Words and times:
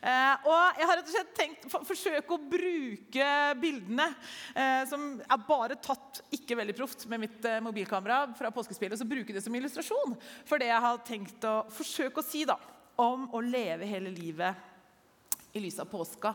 Eh, 0.00 0.46
og 0.48 0.78
jeg 0.80 0.88
har 0.88 0.96
rett 0.96 1.08
og 1.10 1.12
slett 1.12 1.32
tenkt 1.36 1.66
for, 1.68 1.84
forsøke 1.84 2.32
å 2.32 2.40
bruke 2.40 3.26
bildene 3.60 4.06
eh, 4.54 4.86
som 4.88 5.18
er 5.20 5.42
bare 5.44 5.76
tatt 5.76 6.22
ikke 6.32 6.56
veldig 6.56 6.76
proft 6.78 7.04
med 7.10 7.20
mitt 7.26 7.44
eh, 7.44 7.58
mobilkamera 7.60 8.22
fra 8.38 8.52
påskespillet, 8.54 8.96
og 8.96 9.02
så 9.02 9.10
bruke 9.10 9.36
det 9.36 9.42
som 9.44 9.58
illustrasjon 9.58 10.16
for 10.48 10.62
det 10.62 10.70
jeg 10.70 10.84
har 10.86 11.02
tenkt 11.04 11.44
å 11.44 11.54
forsøke 11.68 12.22
å 12.22 12.24
si 12.24 12.46
da, 12.48 12.56
om 13.00 13.28
å 13.36 13.42
leve 13.44 13.88
hele 13.90 14.12
livet 14.14 14.68
i 15.52 15.60
lys 15.60 15.76
av 15.82 15.90
påska. 15.90 16.32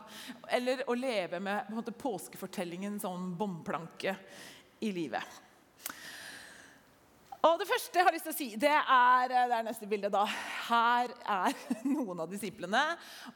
Eller 0.52 0.84
å 0.86 0.94
leve 0.94 1.40
med 1.42 1.66
på 1.66 1.80
måte, 1.80 1.96
påskefortellingen 1.96 3.00
som 3.02 3.32
bomplanke 3.34 4.14
i 4.84 4.92
livet. 4.94 5.42
Og 7.46 7.58
Det 7.58 7.66
første 7.68 7.98
jeg 7.98 8.06
har 8.06 8.14
lyst 8.14 8.26
til 8.28 8.34
å 8.34 8.36
si, 8.36 8.48
det 8.60 8.74
er, 8.76 9.30
det 9.30 9.58
er 9.58 9.66
neste 9.66 9.90
bilde. 9.90 10.10
da. 10.12 10.26
Her 10.66 11.12
er 11.22 11.56
noen 11.94 12.22
av 12.24 12.30
disiplene. 12.30 12.82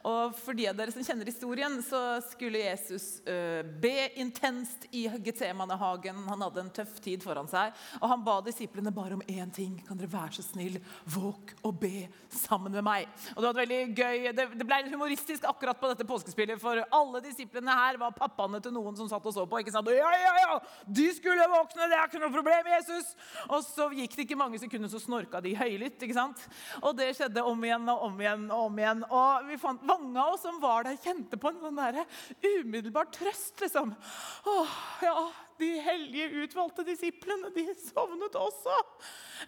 Og 0.07 0.35
For 0.39 0.57
de 0.57 0.67
av 0.71 0.77
dere 0.77 0.93
som 0.93 1.05
kjenner 1.05 1.29
historien, 1.29 1.77
så 1.85 2.19
skulle 2.31 2.63
Jesus 2.63 3.21
uh, 3.27 3.61
be 3.81 4.09
intenst 4.21 4.87
i 4.91 5.07
Getsemanehagen. 5.23 6.23
Han 6.29 6.45
hadde 6.47 6.65
en 6.65 6.73
tøff 6.81 6.97
tid 7.03 7.23
foran 7.25 7.49
seg. 7.51 7.75
Og 8.01 8.07
han 8.11 8.25
ba 8.25 8.39
disiplene 8.45 8.93
bare 8.95 9.17
om 9.17 9.25
én 9.27 9.51
ting. 9.53 9.77
Kan 9.87 9.99
dere 9.99 10.11
være 10.11 10.37
så 10.39 10.45
snill, 10.45 10.79
våk 11.09 11.55
og 11.67 11.79
be 11.81 12.07
sammen 12.31 12.73
med 12.75 12.85
meg. 12.85 13.09
Og 13.35 13.41
Det 13.41 13.49
var 13.49 13.59
veldig 13.61 13.81
gøy. 13.97 14.31
Det 14.35 14.67
ble 14.67 14.81
humoristisk 14.91 15.45
akkurat 15.49 15.79
på 15.79 15.91
dette 15.91 16.07
påskespillet, 16.07 16.59
for 16.61 16.81
alle 16.91 17.21
disiplene 17.23 17.75
her 17.75 17.99
var 18.01 18.15
pappaene 18.15 18.61
til 18.63 18.73
noen 18.75 18.97
som 18.97 19.09
satt 19.09 19.25
og 19.27 19.35
så 19.35 19.45
på. 19.49 19.61
ikke 19.61 19.73
sant? 19.73 19.89
Ja, 19.91 20.11
ja, 20.15 20.33
ja, 20.41 20.59
de 20.87 21.07
skulle 21.15 21.47
våkne, 21.51 21.87
det 21.91 21.97
er 21.97 22.09
ikke 22.09 22.21
noe 22.21 22.33
problem, 22.33 22.69
Jesus! 22.75 23.13
Og 23.49 23.63
så 23.65 23.87
gikk 23.95 24.15
det 24.15 24.25
ikke 24.25 24.39
mange 24.39 24.59
sekunder, 24.61 24.91
så 24.91 25.01
snorka 25.01 25.41
de 25.43 25.55
høylytt. 25.57 25.99
ikke 26.01 26.17
sant? 26.17 26.43
Og 26.81 26.95
det 26.97 27.11
skjedde 27.21 27.43
om 27.45 27.61
igjen 27.65 27.89
og 27.93 28.07
om 28.07 28.21
igjen. 28.21 28.47
Og 28.49 28.65
om 28.69 28.81
igjen. 28.81 29.03
Og 29.07 29.45
vi 29.49 29.59
fant 29.61 29.85
mange 29.87 30.17
av 30.17 30.35
oss 30.35 30.45
som 30.45 30.57
var 30.63 30.87
der, 30.87 30.97
kjente 31.01 31.39
på 31.39 31.51
en 31.51 31.61
sånn 31.61 31.79
der 31.79 32.01
umiddelbar 32.41 33.11
trøst. 33.13 33.59
liksom. 33.61 33.93
Åh, 34.49 34.75
ja, 35.05 35.15
De 35.61 35.69
hellige 35.85 36.41
utvalgte 36.41 36.81
disiplene, 36.87 37.51
de 37.53 37.67
sovnet 37.77 38.33
også. 38.39 38.73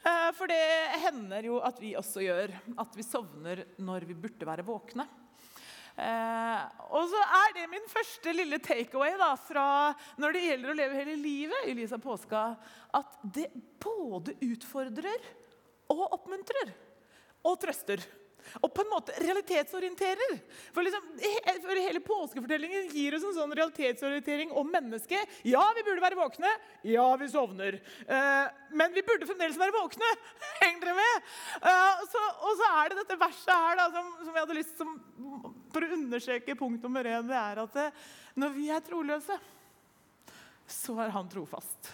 Eh, 0.04 0.30
for 0.38 0.52
det 0.52 0.62
hender 1.08 1.50
jo 1.50 1.58
at 1.66 1.82
vi 1.82 1.96
også 1.98 2.22
gjør. 2.22 2.54
At 2.78 2.94
vi 2.98 3.06
sovner 3.08 3.66
når 3.82 4.06
vi 4.12 4.18
burde 4.22 4.50
være 4.50 4.68
våkne. 4.68 5.08
Eh, 5.94 6.62
og 6.90 7.10
så 7.10 7.20
er 7.40 7.52
det 7.58 7.68
min 7.70 7.90
første 7.90 8.34
lille 8.34 8.58
takeaway 8.62 9.14
da, 9.18 9.34
fra 9.38 9.66
når 10.22 10.34
det 10.34 10.46
gjelder 10.48 10.72
å 10.72 10.78
leve 10.78 11.02
hele 11.02 11.18
livet 11.22 11.68
i 11.70 11.76
lys 11.78 11.94
av 11.94 12.02
påska, 12.02 12.46
at 12.98 13.20
det 13.36 13.50
både 13.82 14.34
utfordrer 14.42 15.30
og 15.94 16.08
oppmuntrer 16.16 16.74
og 17.44 17.60
trøster. 17.62 18.04
Og 18.62 18.72
på 18.74 18.84
en 18.84 18.92
måte 18.92 19.16
realitetsorienterer. 19.22 20.36
For, 20.76 20.86
liksom, 20.86 21.06
for 21.64 21.80
Hele 21.80 22.02
påskefortellingen 22.04 22.90
gir 22.94 23.16
oss 23.18 23.26
en 23.28 23.36
sånn 23.38 23.56
realitetsorientering 23.56 24.52
om 24.60 24.70
mennesket. 24.72 25.40
Ja, 25.48 25.64
vi 25.78 25.86
burde 25.88 26.04
være 26.04 26.20
våkne. 26.20 26.52
Ja, 26.88 27.06
vi 27.20 27.30
sovner. 27.32 27.80
Eh, 28.04 28.44
men 28.76 28.94
vi 28.96 29.06
burde 29.06 29.28
fremdeles 29.30 29.60
være 29.60 29.76
våkne. 29.76 30.12
Henger 30.62 30.86
dere 30.86 30.98
med? 31.00 31.32
Eh, 31.72 32.06
så, 32.12 32.24
og 32.44 32.60
så 32.60 32.70
er 32.84 32.92
det 32.92 33.02
dette 33.02 33.20
verset 33.24 33.56
her 33.56 33.80
da, 33.80 33.90
som, 33.96 34.14
som 34.22 34.32
jeg 34.34 34.46
hadde 34.46 34.60
lyst 34.60 34.78
til 34.80 34.94
For 35.74 35.88
å 35.88 35.92
understreke 35.98 36.60
punkt 36.60 36.86
nummer 36.86 37.10
én, 37.10 37.28
det 37.30 37.40
er 37.40 37.64
at 37.64 37.80
det, 37.80 37.90
når 38.40 38.56
vi 38.56 38.70
er 38.74 38.86
troløse, 38.86 39.38
så 40.70 40.96
er 41.04 41.14
han 41.14 41.30
trofast. 41.32 41.94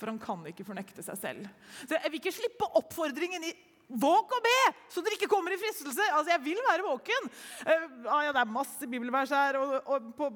For 0.00 0.10
han 0.10 0.18
kan 0.18 0.40
ikke 0.50 0.66
fornekte 0.66 1.04
seg 1.04 1.18
selv. 1.20 1.52
Så 1.84 1.94
Jeg 1.94 2.10
vil 2.10 2.18
ikke 2.18 2.34
slippe 2.34 2.66
oppfordringen 2.80 3.44
i 3.46 3.52
Våk 3.92 4.32
og 4.32 4.44
be, 4.44 4.58
så 4.88 5.02
dere 5.04 5.18
ikke 5.18 5.28
kommer 5.28 5.52
i 5.52 5.58
fristelse. 5.60 6.04
Altså, 6.16 6.30
Jeg 6.32 6.40
vil 6.44 6.60
være 6.64 6.84
våken. 6.86 7.28
Uh, 7.66 8.22
ja, 8.24 8.32
det 8.32 8.40
er 8.40 8.48
masse 8.48 8.88
bibelvers 8.88 9.32
her. 9.34 9.58
Og, 9.60 9.74
og 9.84 10.06
på, 10.16 10.28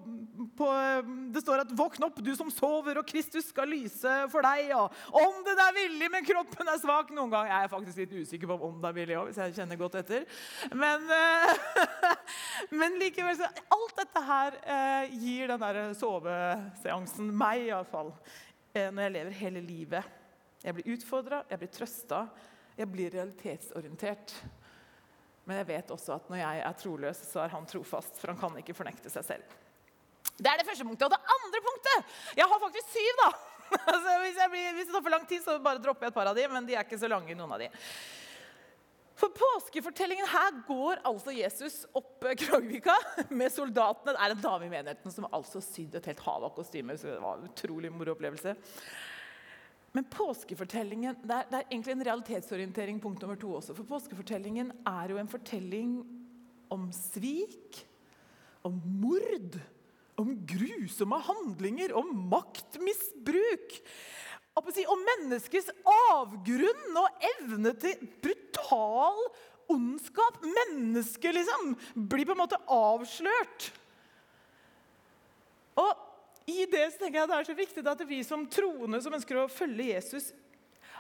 på, 0.59 0.69
det 1.33 1.43
står 1.45 1.63
at 1.65 1.73
'våkn 1.73 2.05
opp, 2.09 2.21
du 2.21 2.35
som 2.37 2.51
sover, 2.53 2.99
og 3.01 3.07
Kristus 3.09 3.49
skal 3.49 3.71
lyse 3.73 4.17
for 4.33 4.45
deg'. 4.45 4.75
Og 4.77 4.93
'Om 5.13 5.39
den 5.47 5.63
er 5.65 5.77
villig, 5.79 6.11
men 6.13 6.27
kroppen 6.27 6.69
er 6.69 6.81
svak'. 6.83 7.15
Noen 7.17 7.33
ganger 7.33 7.53
er 7.53 7.65
jeg 7.65 7.73
faktisk 7.73 8.03
litt 8.03 8.13
usikker 8.13 8.51
på 8.51 8.59
om 8.69 8.81
det 8.83 8.91
er 8.91 8.99
villig 8.99 9.17
òg, 9.17 9.31
hvis 9.31 9.41
jeg 9.41 9.55
kjenner 9.57 9.81
godt 9.81 10.01
etter. 10.03 10.27
Men, 10.73 11.07
uh, 11.09 12.13
men 12.81 12.99
likevel, 13.01 13.39
så 13.39 13.49
alt 13.49 13.97
dette 14.03 14.25
her 14.27 14.59
uh, 14.67 15.17
gir 15.17 15.49
den 15.49 15.65
der 15.65 15.81
soveseansen 15.97 17.33
meg 17.33 17.71
iallfall, 17.71 18.13
uh, 18.13 18.91
når 18.91 19.03
jeg 19.07 19.17
lever 19.17 19.41
hele 19.41 19.65
livet. 19.65 20.13
Jeg 20.65 20.75
blir 20.77 20.93
utfordra, 20.97 21.41
jeg 21.51 21.63
blir 21.63 21.73
trøsta. 21.73 22.27
Jeg 22.77 22.93
blir 22.93 23.13
realitetsorientert. 23.15 24.35
Men 25.47 25.61
jeg 25.63 25.69
vet 25.69 25.93
også 25.95 26.17
at 26.17 26.31
når 26.31 26.43
jeg 26.43 26.63
er 26.67 26.79
troløs, 26.81 27.21
så 27.29 27.45
er 27.45 27.53
han 27.55 27.69
trofast, 27.71 28.19
for 28.19 28.33
han 28.33 28.41
kan 28.41 28.59
ikke 28.61 28.77
fornekte 28.77 29.13
seg 29.13 29.25
selv. 29.25 29.57
Det 30.37 30.51
er 30.51 30.61
det 30.61 30.67
første 30.69 30.85
punktet. 30.85 31.07
Og 31.07 31.15
det 31.15 31.37
andre 31.37 31.61
punktet 31.65 32.17
Jeg 32.37 32.49
har 32.51 32.65
faktisk 32.67 32.97
syv, 32.97 33.23
da! 33.25 33.31
Altså, 33.77 34.13
hvis, 34.23 34.37
blir, 34.51 34.67
hvis, 34.77 34.87
det 34.87 34.95
tar 34.95 35.03
for 35.03 35.11
lang 35.11 35.25
tid, 35.27 35.43
så 35.43 35.57
bare 35.63 35.81
dropper 35.83 36.07
jeg 36.07 36.13
et 36.13 36.17
par 36.19 36.29
av 36.31 36.37
de, 36.39 36.45
men 36.53 36.69
de 36.69 36.77
er 36.77 36.85
ikke 36.87 37.01
så 37.01 37.09
lange, 37.11 37.35
noen 37.35 37.55
av 37.57 37.63
de. 37.65 37.67
For 39.17 39.33
påskefortellingen 39.33 40.29
her 40.29 40.59
går 40.69 41.01
altså 41.09 41.33
Jesus 41.33 41.81
opp 41.97 42.27
Krogvika 42.43 42.95
med 43.41 43.51
soldatene. 43.55 44.13
Det 44.13 44.23
er 44.23 44.35
en 44.35 44.43
dame 44.45 44.69
i 44.69 44.73
menigheten 44.73 45.15
som 45.15 45.27
altså 45.33 45.63
sydde 45.65 46.03
et 46.03 46.11
helt 46.13 46.23
hav 46.27 46.45
av 46.47 46.53
kostymer. 46.59 46.99
så 47.01 47.15
det 47.15 47.23
var 47.23 47.39
en 47.39 47.49
utrolig 47.49 47.91
moro 47.95 48.13
opplevelse. 48.13 48.55
Men 49.95 50.09
påskefortellingen 50.13 51.17
det 51.23 51.33
er, 51.33 51.47
det 51.51 51.59
er, 51.59 51.69
egentlig 51.71 51.95
en 51.95 52.05
realitetsorientering 52.11 53.01
punkt 53.03 53.23
nummer 53.23 53.39
to 53.41 53.55
også. 53.59 53.77
For 53.77 53.89
påskefortellingen 53.89 54.73
er 54.87 55.13
jo 55.13 55.21
en 55.21 55.31
fortelling 55.31 55.97
om 56.73 56.89
svik, 56.93 57.81
om 58.67 58.81
mord, 59.01 59.57
om 60.21 60.33
grusomme 60.49 61.19
handlinger, 61.29 61.95
om 61.97 62.13
maktmisbruk. 62.33 63.81
Om 64.57 65.03
menneskets 65.05 65.69
avgrunn 65.85 66.97
og 66.97 67.27
evne 67.37 67.75
til 67.77 68.07
brutal 68.25 69.21
ondskap. 69.73 70.41
Mennesket 70.43 71.37
liksom 71.37 71.75
blir 72.09 72.25
på 72.25 72.33
en 72.33 72.41
måte 72.41 72.61
avslørt. 72.73 73.71
Og 75.77 75.93
i 76.47 76.65
det 76.71 76.85
så 76.93 77.01
tenker 77.01 77.21
jeg 77.21 77.31
det 77.31 77.39
er 77.39 77.49
så 77.49 77.57
viktig 77.59 77.87
at 77.91 78.03
vi 78.07 78.21
som 78.27 78.45
troende 78.51 79.01
som 79.03 79.15
ønsker 79.17 79.41
å 79.41 79.49
følge 79.51 79.89
Jesus, 79.91 80.31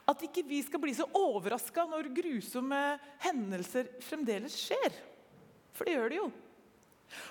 at 0.06 0.22
ikke 0.22 0.42
vi 0.46 0.58
skal 0.62 0.82
bli 0.82 0.94
så 0.94 1.06
overraska 1.18 1.86
når 1.90 2.10
grusomme 2.14 2.80
hendelser 3.22 3.88
fremdeles 4.06 4.54
skjer. 4.58 4.98
For 5.74 5.86
det 5.86 5.96
gjør 5.96 6.12
det 6.12 6.20
jo. 6.20 6.26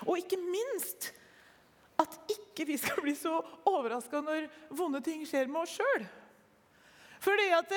Og 0.08 0.20
ikke 0.20 0.40
minst 0.40 1.10
at 2.00 2.16
ikke 2.32 2.66
vi 2.68 2.76
skal 2.80 3.00
bli 3.04 3.14
så 3.16 3.38
overraska 3.68 4.20
når 4.24 4.48
vonde 4.76 5.00
ting 5.04 5.24
skjer 5.28 5.48
med 5.48 5.62
oss 5.64 5.76
sjøl. 5.78 6.04
Fordi 7.24 7.46
at 7.56 7.72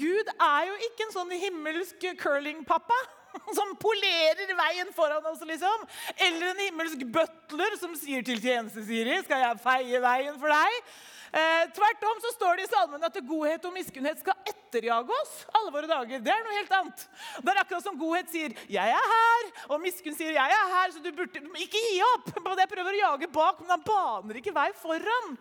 Gud 0.00 0.30
er 0.32 0.68
jo 0.70 0.78
ikke 0.88 1.06
en 1.06 1.16
sånn 1.16 1.34
himmelsk 1.36 2.06
curlingpappa 2.20 2.96
som 3.58 3.72
polerer 3.80 4.52
veien 4.58 4.92
foran 4.96 5.24
oss, 5.30 5.40
liksom. 5.46 5.86
Eller 6.16 6.52
en 6.52 6.66
himmelsk 6.66 7.06
butler 7.14 7.78
som 7.80 7.94
sier 7.98 8.24
til 8.26 8.40
tjeneste-Siri 8.42 9.22
'Skal 9.22 9.46
jeg 9.46 9.64
feie 9.64 10.04
veien 10.04 10.38
for 10.38 10.52
deg?' 10.52 10.84
Eh, 11.32 11.62
tvert 11.72 12.02
om 12.04 12.18
så 12.20 12.30
står 12.34 12.58
det 12.58 12.64
i 12.66 12.68
salmen 12.68 13.04
at 13.06 13.14
godhet 13.24 13.62
og 13.64 13.72
miskunnhet 13.72 14.18
skal 14.20 14.50
etterjage 14.50 15.14
oss 15.16 15.46
alle 15.56 15.70
våre 15.72 15.88
dager. 15.88 16.20
Det 16.20 16.28
er 16.28 16.42
noe 16.44 16.58
helt 16.58 16.74
annet. 16.76 17.04
Det 17.40 17.54
er 17.54 17.60
akkurat 17.62 17.86
som 17.86 17.96
godhet 17.96 18.28
sier 18.28 18.52
'jeg 18.68 18.92
er 18.92 19.06
her', 19.14 19.48
og 19.72 19.80
miskunn 19.80 20.14
sier 20.14 20.36
'jeg 20.36 20.52
er 20.52 20.68
her', 20.74 20.92
så 20.92 21.00
du 21.00 21.10
burde 21.10 21.40
ikke 21.56 21.80
gi 21.88 22.02
opp 22.12 22.28
på 22.44 22.52
det 22.52 22.68
jeg 22.68 22.74
prøver 22.76 22.92
å 22.92 23.00
jage 23.00 23.32
bak, 23.32 23.60
men 23.60 23.70
han 23.70 23.80
baner 23.80 24.36
ikke 24.36 24.52
vei 24.52 24.72
foran. 24.76 25.38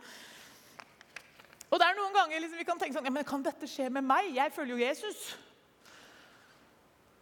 Og 1.71 1.79
det 1.79 1.87
er 1.87 1.95
noen 1.99 2.13
ganger 2.13 2.39
liksom, 2.39 2.57
vi 2.57 2.63
kan 2.63 2.79
tenke 2.79 2.95
sånn 2.95 3.05
ja, 3.05 3.11
men 3.11 3.27
Kan 3.27 3.43
dette 3.43 3.67
skje 3.67 3.89
med 3.91 4.03
meg? 4.03 4.31
Jeg 4.35 4.51
følger 4.55 4.77
jo 4.77 4.85
Jesus 4.87 5.35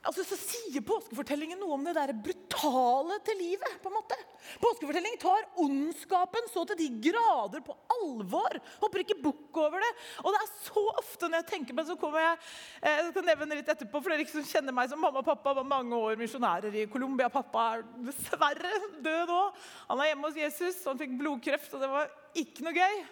altså, 0.08 0.24
så 0.28 0.38
sier 0.40 0.84
påskefortellingen 0.86 1.60
noe 1.60 1.76
om 1.76 1.86
det 1.88 1.96
der 1.98 2.14
brutale 2.16 3.20
til 3.28 3.40
livet. 3.42 3.78
på 3.84 3.90
en 3.90 3.98
måte. 3.98 4.18
Påskefortellingen 4.62 5.20
tar 5.22 5.48
ondskapen 5.60 6.50
så 6.52 6.66
til 6.70 6.80
de 6.80 6.90
grader 7.10 7.64
på 7.66 7.76
alvor. 7.98 8.60
Hopper 8.84 9.04
ikke 9.04 9.20
bukk 9.24 9.60
over 9.60 9.84
det. 9.84 9.92
Og 10.24 10.32
det 10.34 10.42
er 10.42 10.54
så 10.68 10.86
ofte 10.94 11.30
når 11.30 11.42
jeg 11.42 11.50
tenker 11.54 11.76
på 11.76 11.82
det, 11.82 11.90
så 11.92 12.00
kommer 12.00 12.24
jeg 12.26 12.38
eh, 12.82 13.00
jeg 13.00 13.10
skal 13.12 13.28
nevne 13.32 13.60
litt 13.60 13.74
etterpå, 13.76 14.02
for 14.02 14.14
dere 14.14 14.28
som 14.30 14.48
kjenner 14.54 14.76
meg 14.76 14.92
som 14.92 15.02
mamma 15.04 15.24
og 15.24 15.28
pappa 15.28 15.56
var 15.58 15.68
mange 15.68 15.98
år 15.98 16.20
misjonærer 16.20 16.80
i 16.84 16.88
Colombia. 16.92 17.32
Pappa 17.34 17.68
er 17.76 17.86
dessverre 18.08 18.74
død 19.04 19.34
nå. 19.34 19.44
Han 19.92 20.02
er 20.04 20.12
hjemme 20.12 20.30
hos 20.30 20.40
Jesus, 20.40 20.82
han 20.88 21.00
fikk 21.00 21.20
blodkreft, 21.20 21.76
og 21.76 21.84
det 21.84 21.92
var 21.92 22.10
ikke 22.40 22.66
noe 22.66 22.76
gøy. 22.78 23.06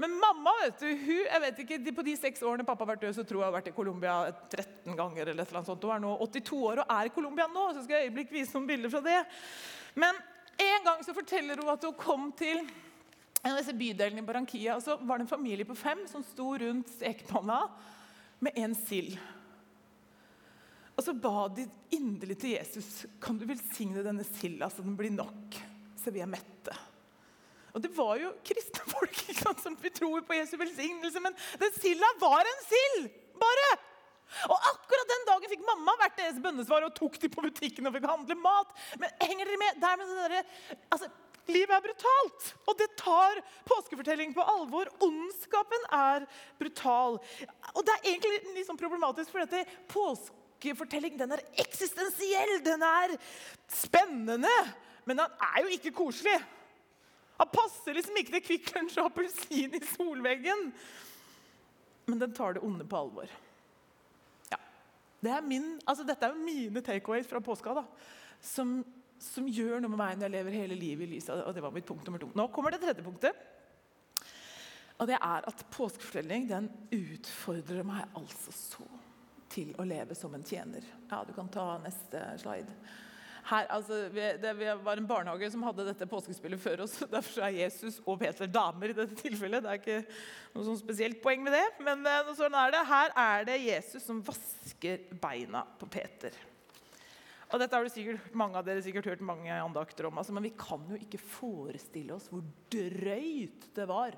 Men 0.00 0.14
mamma, 0.16 0.52
vet 0.62 0.80
du, 0.80 0.86
hun, 0.88 1.24
jeg 1.26 1.40
vet 1.42 1.58
ikke, 1.60 1.78
på 1.92 2.04
de 2.06 2.12
seks 2.16 2.40
årene 2.46 2.64
pappa 2.64 2.86
har 2.86 2.94
vært 2.94 3.02
død, 3.04 3.14
så 3.18 3.24
tror 3.28 3.42
jeg 3.42 3.44
hun 3.44 3.50
har 3.50 3.56
vært 3.58 3.68
i 3.68 3.76
Colombia 3.76 4.14
13 4.48 4.96
ganger. 4.96 5.28
eller 5.28 5.42
et 5.44 5.50
eller 5.50 5.60
annet 5.60 5.68
sånt. 5.68 5.84
Hun 5.84 5.92
er 5.92 6.04
nå 6.06 6.12
82 6.24 6.60
år 6.70 6.80
og 6.80 6.94
er 6.94 7.08
i 7.10 7.12
Colombia 7.12 7.46
nå. 7.52 7.64
så 7.74 7.82
skal 7.84 7.98
jeg 7.98 8.08
øyeblikk 8.08 8.32
vise 8.32 8.56
noen 8.56 8.68
bilder 8.70 8.94
fra 8.94 9.02
det. 9.04 9.18
Men 10.00 10.22
en 10.64 10.86
gang 10.86 11.04
så 11.04 11.12
forteller 11.16 11.60
hun 11.60 11.72
at 11.74 11.84
hun 11.84 11.98
kom 12.00 12.30
til 12.38 12.62
en 12.62 13.52
av 13.52 13.60
disse 13.60 13.76
bydelene 13.76 14.24
i 14.24 14.24
Barranquilla. 14.24 14.78
og 14.78 14.86
Så 14.86 14.96
var 14.96 15.20
det 15.20 15.26
en 15.26 15.34
familie 15.34 15.68
på 15.68 15.76
fem 15.76 16.06
som 16.08 16.24
sto 16.24 16.54
rundt 16.64 16.94
stekepanna 16.96 17.60
med 18.40 18.56
en 18.56 18.76
sild. 18.86 19.18
Og 20.96 21.04
så 21.04 21.12
ba 21.16 21.44
de 21.52 21.68
inderlig 21.96 22.38
til 22.40 22.56
Jesus 22.56 23.04
kan 23.20 23.36
du 23.36 23.44
velsigne 23.48 24.04
denne 24.04 24.24
silda 24.24 24.68
så 24.72 24.84
den 24.84 24.96
blir 24.96 25.12
nok, 25.12 25.60
så 26.00 26.12
vi 26.12 26.24
er 26.24 26.28
mette. 26.28 26.76
Og 27.74 27.84
Det 27.84 27.92
var 27.96 28.18
jo 28.20 28.32
kristne 28.46 28.86
folk 28.90 29.14
ikke 29.22 29.38
sant, 29.38 29.62
som 29.62 29.78
tror 29.78 30.24
på 30.26 30.36
Jesu 30.38 30.56
velsignelse, 30.60 31.22
men 31.22 31.36
den 31.62 31.78
silda 31.78 32.10
var 32.22 32.48
en 32.48 32.66
sild! 32.66 33.08
Bare! 33.40 33.70
Og 34.46 34.68
akkurat 34.70 35.10
den 35.10 35.24
dagen 35.26 35.50
fikk 35.50 35.64
mamma 35.66 35.96
vært 35.98 36.20
deres 36.20 36.38
bønnesvar 36.42 36.84
og 36.86 36.94
tok 36.94 37.16
de 37.22 37.30
på 37.32 37.42
butikken 37.42 37.88
og 37.88 37.96
fikk 37.96 38.06
handle 38.06 38.36
mat. 38.38 38.76
Men 39.00 39.10
henger 39.24 39.48
dere 39.48 39.58
med? 39.58 39.80
Der 39.82 39.98
med 39.98 40.12
det 40.12 40.28
der, 40.36 40.52
altså, 40.94 41.10
Livet 41.50 41.72
er 41.74 41.82
brutalt, 41.82 42.50
og 42.68 42.76
det 42.78 42.86
tar 43.00 43.40
påskefortellingen 43.66 44.34
på 44.36 44.44
alvor. 44.52 44.90
Ondskapen 45.02 45.86
er 45.96 46.26
brutal. 46.60 47.18
Og 47.74 47.80
det 47.86 47.96
er 47.96 48.12
egentlig 48.12 48.54
litt 48.54 48.68
sånn 48.68 48.78
problematisk, 48.78 49.32
for 49.32 49.42
dette 49.42 49.64
påskefortellingen 49.90 51.18
den 51.24 51.34
er 51.34 51.42
eksistensiell. 51.64 52.54
Den 52.66 52.84
er 52.86 53.16
spennende, 53.72 54.52
men 55.08 55.22
den 55.22 55.42
er 55.48 55.64
jo 55.64 55.74
ikke 55.74 55.94
koselig. 55.96 56.36
Han 57.40 57.48
passer 57.48 57.96
liksom 57.96 58.18
ikke 58.20 58.34
til 58.36 58.42
Kvikk 58.44 58.72
Lunsj 58.76 58.98
og 59.00 59.06
appelsin 59.08 59.76
i 59.78 59.80
solveggen. 59.94 60.66
Men 62.10 62.20
den 62.20 62.34
tar 62.36 62.56
det 62.56 62.64
onde 62.66 62.84
på 62.84 62.98
alvor. 62.98 63.30
Ja. 64.50 64.58
Det 65.24 65.32
er 65.32 65.46
min, 65.46 65.70
altså 65.88 66.04
dette 66.04 66.26
er 66.26 66.34
jo 66.34 66.44
mine 66.44 66.82
takeaways 66.84 67.30
fra 67.30 67.40
påska. 67.44 67.74
da, 67.80 67.86
som, 68.44 68.80
som, 69.20 69.48
gjør 69.48 69.80
noe 69.80 69.92
med 69.92 70.02
meg 70.02 70.18
når 70.18 70.28
jeg 70.28 70.36
lever 70.36 70.58
hele 70.58 70.76
livet 70.76 71.06
i 71.06 71.14
lyset. 71.14 71.40
og 71.40 71.56
det 71.56 71.64
var 71.64 71.72
mitt 71.72 71.88
punkt 71.88 72.04
nummer 72.04 72.20
to. 72.20 72.28
Nå 72.36 72.48
kommer 72.52 72.76
det 72.76 72.82
tredje 72.84 73.06
punktet. 73.06 73.46
Og 75.00 75.08
det 75.08 75.16
er 75.16 75.46
at 75.48 75.64
påskefortelling 75.72 76.48
den 76.50 76.68
utfordrer 76.92 77.86
meg 77.88 78.18
altså 78.20 78.52
så 78.52 78.88
til 79.50 79.72
å 79.80 79.86
leve 79.88 80.14
som 80.14 80.34
en 80.36 80.44
tjener. 80.44 80.84
Ja, 81.08 81.24
Du 81.24 81.32
kan 81.32 81.48
ta 81.48 81.78
neste 81.80 82.20
slide. 82.42 82.76
Her, 83.48 83.66
altså, 83.72 84.02
det 84.12 84.52
var 84.84 85.00
en 85.00 85.08
barnehage 85.08 85.48
som 85.52 85.64
hadde 85.64 85.86
dette 85.88 86.08
påskespillet 86.10 86.60
før 86.60 86.84
oss. 86.84 86.98
Derfor 87.14 87.46
er 87.46 87.56
Jesus 87.56 88.00
og 88.04 88.20
Peter 88.20 88.50
damer 88.50 88.92
i 88.92 88.96
dette 88.96 89.16
tilfellet. 89.18 89.64
Det 89.64 89.72
er 89.72 89.80
ikke 89.80 89.98
noe 90.54 90.66
sånn 90.68 90.80
spesielt 90.80 91.22
poeng 91.24 91.42
med 91.46 91.56
det. 91.56 91.64
Men 91.86 92.04
eh, 92.06 92.32
sånn 92.38 92.56
er 92.60 92.76
det. 92.76 92.84
Her 92.90 93.16
er 93.24 93.48
det 93.48 93.58
Jesus 93.64 94.06
som 94.06 94.22
vasker 94.26 95.08
beina 95.22 95.64
på 95.80 95.88
Peter. 95.90 96.36
Og 97.50 97.58
dette 97.58 97.74
har 97.74 97.90
sikkert, 97.90 98.30
Mange 98.38 98.60
av 98.60 98.66
dere 98.66 98.82
sikkert 98.84 99.08
hørt 99.10 99.22
mange 99.26 99.50
andakter 99.50 100.06
om, 100.06 100.20
altså, 100.20 100.34
men 100.36 100.46
vi 100.46 100.54
kan 100.58 100.84
jo 100.90 100.98
ikke 101.00 101.18
forestille 101.18 102.14
oss 102.14 102.28
hvor 102.30 102.44
drøyt 102.70 103.70
det 103.74 103.86
var 103.90 104.14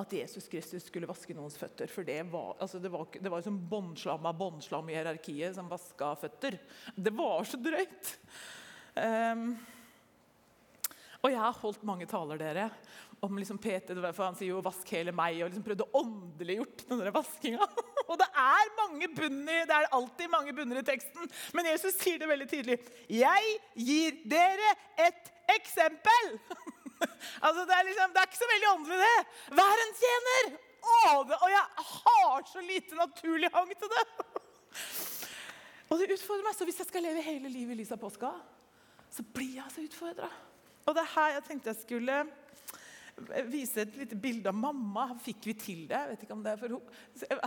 at 0.00 0.12
Jesus 0.16 0.48
Kristus 0.48 0.86
skulle 0.88 1.08
vaske 1.10 1.34
noens 1.36 1.58
føtter. 1.60 1.90
For 1.92 2.06
det 2.06 2.22
var, 2.32 2.54
altså 2.60 2.80
det 2.80 2.90
var, 2.92 3.42
som 3.44 3.58
båndslam 3.70 4.26
av 4.26 4.38
båndslam 4.38 4.88
i 4.90 4.96
hierarkiet 4.96 5.56
som 5.56 5.68
vaska 5.70 6.14
føtter. 6.22 6.56
Det 6.96 7.12
var 7.16 7.44
så 7.48 7.60
drøyt. 7.60 8.14
Um, 8.96 9.52
og 11.20 11.28
jeg 11.28 11.40
har 11.42 11.60
holdt 11.60 11.84
mange 11.84 12.08
taler 12.08 12.40
dere, 12.40 12.70
om 13.20 13.36
liksom 13.36 13.58
Peter, 13.60 13.98
for 14.16 14.24
han 14.24 14.36
sier 14.38 14.54
jo 14.54 14.62
'vask 14.64 14.88
hele 14.96 15.12
meg', 15.12 15.42
og 15.44 15.50
liksom 15.50 15.64
prøvde 15.66 15.84
å 15.84 16.00
åndeliggjort 16.00 16.86
denne 16.88 17.12
vaskinga. 17.12 17.66
Og 18.10 18.16
det 18.18 18.26
er 18.42 18.70
mange 18.74 19.06
bunner, 19.14 19.66
det 19.68 19.76
er 19.76 19.92
alltid 19.94 20.32
mange 20.32 20.54
bunner 20.56 20.80
i 20.80 20.82
teksten, 20.82 21.28
men 21.54 21.68
Jesus 21.68 21.94
sier 22.00 22.18
det 22.18 22.26
veldig 22.26 22.48
tydelig. 22.48 22.78
'Jeg 23.06 23.52
gir 23.76 24.16
dere 24.24 24.72
et 24.96 25.32
eksempel'. 25.60 26.38
altså, 27.46 27.64
det, 27.64 27.76
er 27.76 27.86
liksom, 27.88 28.12
det 28.14 28.22
er 28.22 28.28
ikke 28.28 28.40
så 28.42 28.50
veldig 28.50 28.68
åndelig, 28.74 28.98
det. 29.04 29.56
Vær 29.60 29.84
en 29.84 29.96
tjener! 30.00 30.50
Å, 30.80 30.98
det, 31.28 31.36
og 31.36 31.50
jeg 31.52 31.86
har 31.90 32.44
så 32.48 32.62
lite 32.64 32.96
naturlig 32.96 33.50
hang 33.52 33.72
til 33.76 33.90
det. 33.92 34.04
og 35.90 36.00
det 36.00 36.14
utfordrer 36.16 36.46
meg. 36.46 36.56
Så 36.56 36.68
hvis 36.68 36.80
jeg 36.80 36.88
skal 36.88 37.04
leve 37.04 37.24
hele 37.24 37.52
livet 37.52 37.76
i 37.76 37.82
lys 37.82 37.92
av 37.94 38.00
påska, 38.00 38.32
så 39.12 39.26
blir 39.36 39.58
jeg 39.58 39.66
altså 39.66 39.84
utfordra. 39.84 40.30
Og 40.86 40.96
det 40.96 41.04
er 41.04 41.12
her 41.14 41.34
jeg 41.36 41.46
tenkte 41.48 41.72
jeg 41.74 41.82
skulle 41.82 42.22
vise 43.50 43.82
et 43.82 43.96
lite 43.98 44.16
bilde 44.18 44.48
av 44.50 44.56
mamma. 44.56 45.08
Fikk 45.22 45.48
vi 45.50 45.54
til 45.58 45.80
det? 45.90 46.00
Vet 46.12 46.24
ikke 46.24 46.36
om 46.36 46.44
det 46.44 46.54
er 46.54 46.60
for 46.60 46.76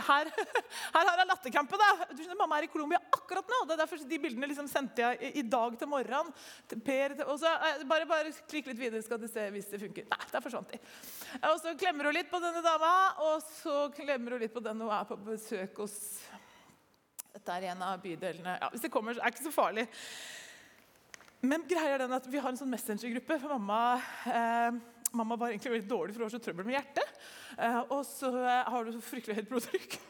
Her, 0.08 0.30
her 0.30 1.10
har 1.10 1.20
jeg 1.20 1.28
latterkrampe. 1.30 1.80
da. 1.80 1.90
Mamma 2.38 2.58
er 2.58 2.68
i 2.68 2.72
Colombia 2.72 3.00
akkurat 3.14 3.48
nå. 3.50 3.62
det 3.66 3.74
er 3.76 3.82
derfor 3.82 4.04
De 4.08 4.20
bildene 4.20 4.50
liksom 4.50 4.68
sendte 4.70 5.02
jeg 5.02 5.32
i 5.40 5.42
dag 5.42 5.78
til 5.80 5.90
morgenen. 5.90 6.30
Til 6.70 6.80
per, 6.84 7.16
og 7.26 7.38
så 7.40 7.50
eh, 7.54 7.84
bare, 7.88 8.06
bare 8.10 8.32
klikk 8.50 8.70
litt 8.70 8.80
videre, 8.80 9.02
skal 9.02 9.20
du 9.20 9.28
se 9.30 9.48
hvis 9.54 9.68
det 9.72 9.82
funker. 9.82 10.08
Nei, 10.10 10.22
der 10.30 10.44
forsvant 10.44 10.72
de. 10.74 10.80
Og 11.50 11.58
så 11.62 11.74
klemmer 11.80 12.10
hun 12.10 12.18
litt 12.18 12.30
på 12.32 12.42
denne 12.42 12.62
dama, 12.64 12.94
og 13.26 13.44
så 13.62 13.88
klemmer 13.96 14.36
hun 14.36 14.44
litt 14.44 14.54
på 14.54 14.62
den 14.64 14.84
hun 14.84 14.94
er 14.94 15.04
på 15.08 15.18
besøk 15.26 15.84
hos. 15.84 15.98
Dette 17.34 17.58
er 17.58 17.72
en 17.72 17.82
av 17.82 18.00
bydelene. 18.02 18.58
Ja, 18.60 18.70
Hvis 18.70 18.84
det 18.86 18.92
kommer, 18.94 19.14
så 19.14 19.22
er 19.22 19.30
det 19.30 19.36
ikke 19.36 19.48
så 19.48 19.54
farlig. 19.54 19.88
Men 21.44 21.64
greia 21.68 21.96
er 21.96 22.04
den 22.04 22.14
at 22.16 22.26
vi 22.30 22.40
har 22.40 22.52
en 22.52 22.56
sånn 22.56 22.70
messengergruppe 22.72 23.36
for 23.42 23.52
mamma. 23.58 23.80
Eh, 24.30 24.76
mamma 25.16 25.38
var 25.40 25.52
egentlig 25.52 25.72
veldig 25.76 25.90
dårlig, 25.90 26.14
for 26.14 26.22
hun 26.22 26.28
har 26.28 26.34
så 26.34 26.42
trøbbel 26.42 26.68
med 26.68 26.76
hjertet. 26.76 27.14
Eh, 27.58 27.80
og 27.94 28.02
så 28.08 28.30
eh, 28.40 28.70
har 28.74 28.84
du 28.84 28.92
så 28.94 29.02
fryktelig 29.04 29.38
høyt 29.40 29.50
blodtrykk. 29.52 29.98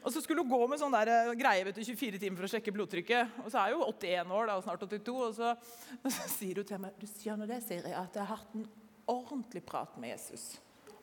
Og 0.00 0.14
så 0.14 0.22
skulle 0.24 0.40
hun 0.40 0.48
gå 0.48 0.58
med 0.70 0.80
sånn 0.80 0.94
eh, 0.96 1.30
greie 1.36 1.64
vet 1.66 1.76
du, 1.76 1.82
24 1.84 2.16
timer 2.22 2.40
for 2.40 2.48
å 2.48 2.52
sjekke 2.54 2.72
blodtrykket. 2.72 3.34
Og 3.44 3.50
så 3.52 3.60
er 3.60 3.74
hun 3.76 3.84
81 3.84 4.32
år, 4.32 4.46
da, 4.48 4.54
og 4.56 4.64
snart 4.64 4.84
82, 4.86 5.16
og 5.26 5.34
så, 5.36 5.50
så 6.16 6.28
sier 6.32 6.62
hun 6.62 6.68
til 6.70 6.80
meg 6.80 6.96
du 6.96 7.04
skjønner 7.10 7.50
det, 7.50 7.60
jeg, 7.68 7.84
at 7.84 8.16
jeg 8.16 8.24
har 8.24 8.40
hatt 8.40 8.56
en 8.56 8.64
ordentlig 9.10 9.60
prat 9.68 9.98
med 10.00 10.14
Jesus. 10.14 10.54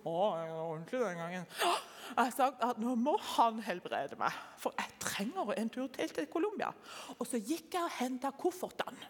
Å, 0.08 0.16
jeg 0.40 0.50
var 0.54 0.64
ordentlig 0.64 1.04
den 1.04 1.22
gangen. 1.22 1.48
Jeg 2.08 2.32
sagt 2.38 2.62
at 2.64 2.78
nå 2.80 2.94
må 2.96 3.18
han 3.36 3.58
helbrede 3.66 4.16
meg, 4.16 4.36
for 4.62 4.72
jeg 4.80 4.94
trenger 5.04 5.50
en 5.60 5.72
tur 5.76 5.90
til 5.92 6.14
til 6.16 6.30
Colombia. 6.32 6.70
Og 7.18 7.28
så 7.28 7.36
gikk 7.36 7.76
jeg 7.76 7.84
og 7.84 7.98
henta 7.98 8.32
koffertene. 8.32 9.10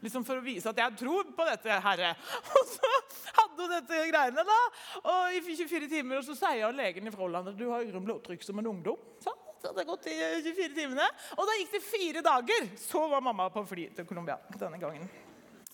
Liksom 0.00 0.24
for 0.24 0.40
å 0.40 0.44
vise 0.44 0.70
at 0.70 0.80
jeg 0.80 0.96
tror 1.02 1.28
på 1.36 1.46
dette, 1.48 1.76
Herre. 1.84 2.14
Og 2.56 2.72
så 2.72 2.90
hadde 3.36 3.66
hun 3.66 3.72
dette 3.74 4.02
greiene 4.10 4.44
da, 4.46 4.58
og 5.04 5.36
i 5.36 5.40
24 5.44 5.88
timer 5.90 6.20
og 6.20 6.24
så 6.26 6.34
sier 6.38 6.74
legen 6.74 7.08
i 7.08 7.12
Froland 7.14 7.50
at 7.52 7.58
du 7.58 7.66
har 7.68 7.84
grunn 7.88 8.06
blodtrykk 8.06 8.44
som 8.44 8.60
en 8.60 8.70
ungdom. 8.72 9.00
Så, 9.22 9.34
så 9.60 9.72
det 9.76 9.86
gått 9.88 10.08
i 10.10 10.16
24 10.16 10.70
timene. 10.76 11.06
Og 11.36 11.48
da 11.48 11.56
gikk 11.58 11.74
det 11.76 11.82
fire 11.84 12.22
dager. 12.24 12.70
Så 12.80 13.02
var 13.12 13.24
mamma 13.24 13.50
på 13.52 13.64
fly 13.68 13.90
til 13.96 14.08
Colombia 14.08 14.38
denne 14.56 14.80
gangen. 14.80 15.08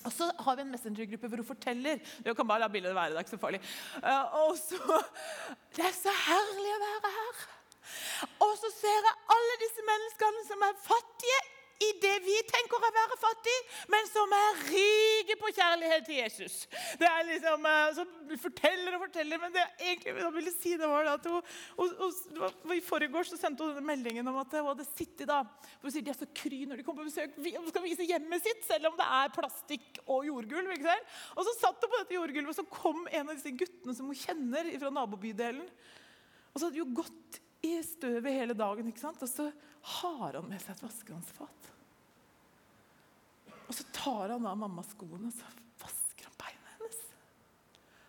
Og 0.06 0.12
så 0.14 0.28
har 0.44 0.56
vi 0.58 0.62
en 0.62 0.70
messengergruppe 0.70 1.28
hvor 1.30 1.42
hun 1.42 1.48
forteller 1.48 1.98
Du 2.22 2.30
kan 2.34 2.46
bare 2.46 2.62
la 2.62 2.68
bildet 2.70 2.94
være, 2.94 3.10
det 3.10 3.18
er 3.18 3.26
ikke 3.26 3.34
så 3.34 3.42
farlig. 3.42 3.60
Uh, 3.98 4.42
og 4.42 4.58
så 4.60 5.00
Det 5.74 5.86
er 5.86 5.96
så 5.96 6.14
herlig 6.26 6.72
å 6.76 6.82
være 6.84 7.12
her. 7.16 7.44
Og 8.46 8.52
så 8.60 8.70
ser 8.74 9.08
jeg 9.08 9.18
alle 9.34 9.60
disse 9.62 9.84
menneskene 9.90 10.46
som 10.46 10.64
er 10.66 10.80
fattige 10.86 11.42
i 11.76 11.88
det 12.00 12.14
vi 12.24 12.36
tenker 12.48 12.78
å 12.78 12.90
være 12.94 13.16
fattig, 13.20 13.56
men 13.92 14.06
som 14.08 14.32
er 14.32 14.60
rike 14.70 15.36
på 15.40 15.50
kjærlighet 15.52 16.06
til 16.08 16.20
Jesus. 16.22 16.54
Det 16.96 17.08
er 17.08 17.26
liksom, 17.28 17.66
eh, 17.68 17.90
så 17.98 18.04
forteller 18.40 18.96
og 18.96 19.04
forteller, 19.04 19.40
men 19.42 19.52
det 19.52 19.64
jeg 19.64 19.98
egentlig 19.98 20.30
ville 20.38 20.54
si 20.54 20.72
det 20.80 20.88
var 20.88 21.10
at 21.12 21.28
hun, 21.28 21.42
og, 21.76 22.00
og, 22.06 22.72
I 22.72 22.80
forgårs 22.84 23.34
sendte 23.36 23.64
hun 23.64 23.74
denne 23.74 23.86
meldingen 23.90 24.32
om 24.32 24.40
at 24.40 24.56
hun 24.56 24.70
hadde 24.70 24.88
sittet 24.88 25.28
da, 25.28 25.42
for 25.76 25.88
hun 25.88 25.94
sier 25.94 26.06
De 26.06 26.14
er 26.14 26.18
så 26.18 26.30
kry 26.40 26.62
når 26.64 26.80
de 26.80 26.86
kommer 26.86 27.04
på 27.04 27.10
besøk. 27.10 27.36
De 27.36 27.52
skal 27.68 27.84
vise 27.84 28.08
hjemmet 28.08 28.44
sitt, 28.44 28.64
selv 28.68 28.90
om 28.90 28.98
det 28.98 29.08
er 29.20 29.34
plastikk 29.36 30.00
og 30.06 30.26
jordgulv. 30.28 30.72
ikke 30.76 30.88
sant? 30.88 31.14
Og 31.36 31.48
så 31.48 31.56
satt 31.58 31.84
hun 31.84 31.92
på 31.92 32.02
dette 32.02 32.16
jordgulvet, 32.16 32.52
og 32.52 32.58
så 32.60 32.68
kom 32.72 33.04
en 33.10 33.28
av 33.28 33.34
disse 33.34 33.52
guttene 33.52 33.96
som 33.96 34.08
hun 34.08 34.20
kjenner 34.24 34.72
fra 34.80 34.92
nabobydelen. 34.94 35.66
Og 36.52 36.60
så 36.60 36.70
hadde 36.70 36.80
hun 36.80 36.96
gått 36.96 37.40
i 37.66 37.76
støvet 37.84 38.32
hele 38.32 38.56
dagen. 38.56 38.88
ikke 38.88 39.02
sant? 39.02 39.22
Og 39.22 39.30
så 39.30 39.50
har 40.00 40.38
han 40.38 40.48
med 40.48 40.62
seg 40.62 40.76
et 40.76 40.86
vaskevannsfat. 40.86 41.75
Og 43.66 43.74
så 43.74 43.86
tar 43.94 44.34
han 44.34 44.46
av 44.46 44.58
mammas 44.58 44.92
skoene 44.94 45.30
og 45.30 45.34
så 45.34 45.50
vasker 45.82 46.28
han 46.28 46.38
beina 46.40 46.74
hennes. 46.76 47.00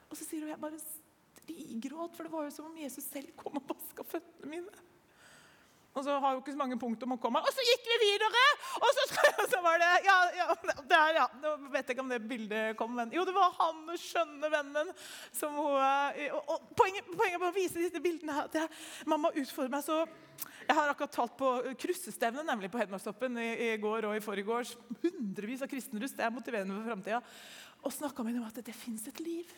Og 0.07 0.19
så 0.19 0.23
sier 0.27 0.45
hun 0.45 0.53
jeg 0.53 0.61
bare 0.61 0.81
strigråt, 0.81 2.15
for 2.15 2.27
det 2.27 2.33
var 2.33 2.47
jo 2.47 2.53
som 2.53 2.69
om 2.69 2.77
Jesus 2.79 3.07
selv 3.09 3.33
kom 3.39 3.57
og 3.59 3.71
vaska 3.73 4.05
føttene 4.07 4.51
mine. 4.53 4.86
Og 5.97 6.05
så 6.05 6.17
har 6.21 6.35
jo 6.35 6.41
ikke 6.43 6.53
så 6.53 6.59
mange 6.59 6.77
punkter 6.79 7.09
om 7.09 7.15
å 7.15 7.19
komme. 7.21 7.41
Og 7.41 7.53
så 7.55 7.63
gikk 7.65 7.87
vi 7.89 7.97
videre! 8.03 8.43
Og 8.77 8.87
så, 8.93 9.05
så 9.53 9.61
var 9.65 9.79
det 9.81 9.89
ja, 10.05 10.17
ja, 10.37 10.47
der, 10.85 11.17
ja. 11.17 11.25
Nå 11.41 11.55
vet 11.73 11.87
jeg 11.87 11.95
ikke 11.95 12.05
om 12.05 12.13
det 12.13 12.21
bildet 12.29 12.77
kom, 12.77 12.93
men 12.97 13.13
jo, 13.15 13.25
det 13.25 13.33
var 13.35 13.55
han 13.57 13.81
skjønne 13.97 14.51
vennen 14.53 14.91
som 15.35 15.57
hun 15.57 15.77
eh, 15.81 16.29
og, 16.35 16.53
og 16.53 16.71
poenget, 16.77 17.09
poenget 17.17 17.41
med 17.41 17.49
å 17.49 17.55
vise 17.55 17.81
disse 17.81 18.01
bildene 18.03 18.35
her, 18.37 18.49
at 18.49 18.59
er, 18.61 18.81
Mamma 19.09 19.31
utfordrer 19.33 19.73
meg 19.73 19.85
så 19.85 20.03
Jeg 20.67 20.75
har 20.77 20.91
akkurat 20.91 21.15
talt 21.15 21.37
på 21.39 21.51
kryssestevne 21.81 22.43
nemlig 22.45 22.69
på 22.73 22.81
Hedmarkstoppen 22.81 23.39
i, 23.41 23.47
i, 23.69 23.69
går 23.81 24.09
og 24.09 24.17
i 24.17 24.23
forgårs. 24.23 24.75
Hundrevis 25.01 25.63
av 25.65 25.71
kristenruss. 25.71 26.13
Det 26.17 26.25
er 26.25 26.33
motiverende 26.35 26.75
for 26.75 26.91
framtida. 26.91 27.21
Og 27.87 27.95
snakka 27.95 28.25
med 28.25 28.35
dem 28.35 28.43
om 28.43 28.51
at 28.51 28.59
det, 28.59 28.67
det 28.69 28.77
fins 28.77 29.07
et 29.09 29.21
liv 29.23 29.49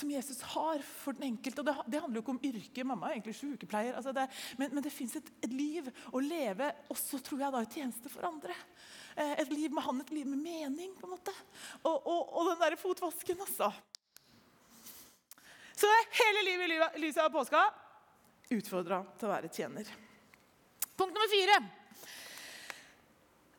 som 0.00 0.10
Jesus 0.10 0.40
har 0.54 0.80
for 0.86 1.16
den 1.16 1.28
enkelte. 1.30 1.62
Og 1.62 1.68
det, 1.68 1.74
det 1.92 2.00
handler 2.02 2.20
jo 2.20 2.24
ikke 2.24 2.34
om 2.34 2.42
yrke. 2.50 2.86
Mamma 2.88 3.10
er 3.10 3.18
egentlig 3.18 3.36
sykepleier. 3.38 3.98
Altså 3.98 4.14
det, 4.16 4.26
men, 4.60 4.72
men, 4.74 4.84
det 4.84 4.94
fins 4.94 5.16
et, 5.20 5.30
et, 5.44 5.52
liv 5.52 5.90
å 6.10 6.22
leve 6.24 6.72
også 6.92 7.20
tror 7.26 7.44
jeg 7.44 7.54
da, 7.54 7.62
i 7.64 7.70
tjeneste 7.76 8.12
for 8.12 8.28
andre. 8.28 8.56
Eh, 9.14 9.36
et 9.44 9.52
liv 9.52 9.74
med 9.76 9.86
han, 9.86 10.02
et 10.02 10.14
liv 10.16 10.28
med 10.30 10.42
mening. 10.42 10.96
på 10.98 11.08
en 11.08 11.14
måte. 11.14 11.34
Og, 11.82 11.96
og, 11.96 12.20
og 12.40 12.52
den 12.52 12.60
derre 12.64 12.80
fotvasken, 12.80 13.44
altså. 13.46 13.70
Så 15.80 15.88
hele 16.24 16.42
livet 16.44 16.96
i 16.98 17.04
lyset 17.06 17.22
av 17.24 17.32
påska 17.32 17.62
utfordra 18.50 18.98
til 19.16 19.28
å 19.28 19.30
være 19.30 19.50
tjener. 19.54 19.86
Punkt 20.98 21.14
nummer 21.14 21.30
fire. 21.30 21.60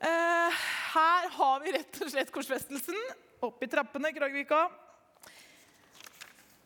Uh, 0.01 0.62
her 0.93 1.29
har 1.38 1.63
vi 1.63 1.74
rett 1.77 2.00
og 2.03 2.12
slett 2.12 2.33
korsfestelsen. 2.33 2.98
Opp 3.45 3.63
i 3.63 3.69
trappene, 3.71 4.12
Kragvika. 4.13 4.65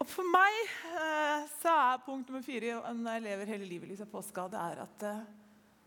Og 0.05 0.11
for 0.13 0.27
meg 0.29 0.55
eh, 0.93 1.45
så 1.63 1.71
er 1.73 2.01
punkt 2.05 2.27
nummer 2.29 2.43
fire 2.45 2.75
når 2.93 3.15
jeg 3.15 3.23
lever 3.25 3.49
hele 3.55 3.65
livet 3.65 3.89
liksom, 3.89 4.09
påska, 4.11 4.43
det 4.53 4.59
er 4.61 4.81
at 4.83 5.05
eh, 5.09 5.23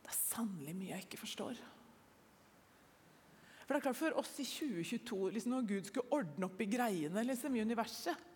det 0.02 0.10
er 0.10 0.16
sannelig 0.16 0.74
mye 0.74 0.90
jeg 0.90 1.04
ikke 1.04 1.20
forstår. 1.20 1.60
For 3.60 3.70
det 3.70 3.78
er 3.78 3.84
klart 3.84 4.00
For 4.00 4.18
oss 4.18 4.32
i 4.42 4.48
2022, 4.48 5.20
liksom, 5.36 5.54
når 5.54 5.70
Gud 5.70 5.86
skulle 5.86 6.18
ordne 6.18 6.50
opp 6.50 6.58
i 6.64 6.68
greiene 6.72 7.26
liksom, 7.28 7.54
i 7.54 7.62
universet 7.62 8.26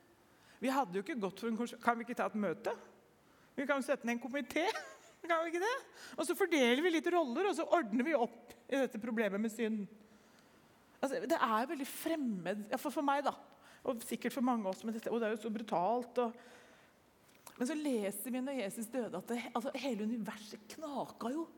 Vi 0.63 0.71
hadde 0.71 1.01
jo 1.01 1.03
ikke 1.03 1.19
gått 1.19 1.43
for 1.43 1.51
en 1.51 1.79
Kan 1.83 1.99
vi 1.99 2.07
ikke 2.07 2.21
ta 2.21 2.31
et 2.31 2.39
møte? 2.39 2.79
Vi 3.59 3.67
kan 3.67 3.83
jo 3.83 3.89
sette 3.89 4.07
ned 4.07 4.21
en 4.21 4.23
komité. 4.23 4.69
Kan 5.27 5.43
vi 5.43 5.51
ikke 5.51 5.67
det? 5.67 5.77
Og 6.15 6.29
så 6.29 6.39
fordeler 6.39 6.79
vi 6.85 6.95
litt 6.95 7.11
roller, 7.11 7.51
og 7.51 7.59
så 7.59 7.67
ordner 7.67 8.07
vi 8.07 8.15
opp 8.15 8.55
i 8.71 8.79
dette 8.79 9.03
problemet 9.03 9.43
med 9.43 9.51
synd. 9.51 9.83
Altså, 11.03 11.19
det 11.27 11.39
er 11.43 11.73
veldig 11.75 11.89
fremmed 11.91 12.69
ja, 12.71 12.79
for, 12.79 12.95
for 12.95 13.07
meg, 13.07 13.27
da. 13.27 13.35
Og 13.83 14.03
sikkert 14.07 14.35
for 14.35 14.47
mange 14.47 14.67
av 14.67 14.75
oss. 14.75 14.83
Men 14.87 14.97
dette, 14.97 15.11
og 15.11 15.21
det 15.21 15.29
er 15.29 15.37
jo 15.37 15.43
så 15.43 15.53
brutalt. 15.53 16.21
Og... 16.23 17.57
Men 17.59 17.69
så 17.69 17.77
leser 17.79 18.35
vi 18.35 18.43
når 18.43 18.61
Jesus 18.63 18.91
døde, 18.93 19.19
at 19.19 19.33
det, 19.33 19.41
altså, 19.53 19.73
hele 19.83 20.07
universet 20.09 20.69
knaka 20.77 21.33
jo. 21.35 21.49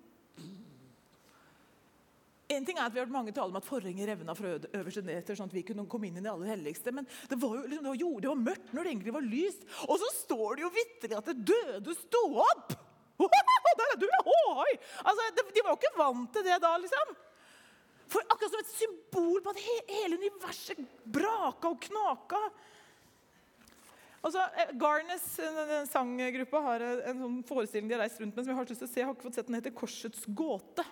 En 2.54 2.66
ting 2.66 2.76
er 2.76 2.84
at 2.84 2.92
Vi 2.92 3.00
har 3.00 3.06
hørt 3.06 3.14
mange 3.14 3.32
tale 3.32 3.48
om 3.48 3.56
at 3.56 3.66
forhenget 3.66 4.08
revna 4.08 4.34
fra 4.36 4.56
øverste 4.60 5.02
ned 5.04 5.24
til 5.24 5.38
sånn 5.38 5.48
at 5.48 5.56
vi 5.56 5.64
kunne 5.66 5.86
komme 5.90 6.10
inn 6.10 6.18
i 6.20 6.24
det 6.24 6.32
aller 6.32 6.52
helligste. 6.52 6.92
Men 6.94 7.08
det 7.30 7.38
var 7.40 7.56
jo 7.56 7.62
liksom, 7.70 7.86
det 7.86 7.92
var, 7.92 8.18
det 8.20 8.32
var 8.32 8.42
mørkt 8.42 8.74
når 8.74 8.84
det 8.84 8.92
egentlig 8.92 9.14
var 9.16 9.28
lyst. 9.28 9.68
Og 9.88 10.00
så 10.02 10.10
står 10.18 10.58
det 10.58 10.66
jo 10.66 10.72
vitterlig 10.74 11.18
at 11.20 11.30
det 11.30 11.46
døde 11.52 11.96
sto 12.02 12.24
opp! 12.44 12.74
Der 13.78 13.86
er 13.86 13.98
du! 14.00 14.08
Ohoi! 14.20 14.72
Altså, 15.02 15.30
de 15.38 15.62
var 15.64 15.72
jo 15.72 15.78
ikke 15.80 15.96
vant 15.96 16.34
til 16.34 16.44
det 16.46 16.58
da, 16.62 16.74
liksom. 16.82 17.14
For 18.10 18.24
akkurat 18.28 18.52
som 18.52 18.62
et 18.62 18.72
symbol 18.74 19.42
på 19.42 19.52
at 19.54 19.62
hele 19.64 20.18
universet 20.20 20.80
braka 21.04 21.70
og 21.70 21.80
knaka. 21.86 22.40
Altså, 24.24 24.40
Garnes, 24.80 25.24
Garnes, 25.36 25.90
sanggruppa, 25.92 26.60
har 26.64 26.84
en 27.10 27.18
sånn 27.20 27.40
forestilling 27.48 27.90
de 27.90 27.96
har 27.96 28.04
reist 28.06 28.20
rundt 28.22 28.36
med 28.36 28.44
som 28.44 28.54
jeg 28.54 28.60
har 28.60 28.70
lyst 28.70 28.80
til 28.80 28.88
å 28.88 28.92
se. 28.92 29.00
Jeg 29.02 29.08
har 29.08 29.16
ikke 29.16 29.26
fått 29.26 29.40
sett 29.40 29.50
Den 29.50 29.58
heter 29.58 29.74
'Korsets 29.74 30.24
gåte'. 30.24 30.86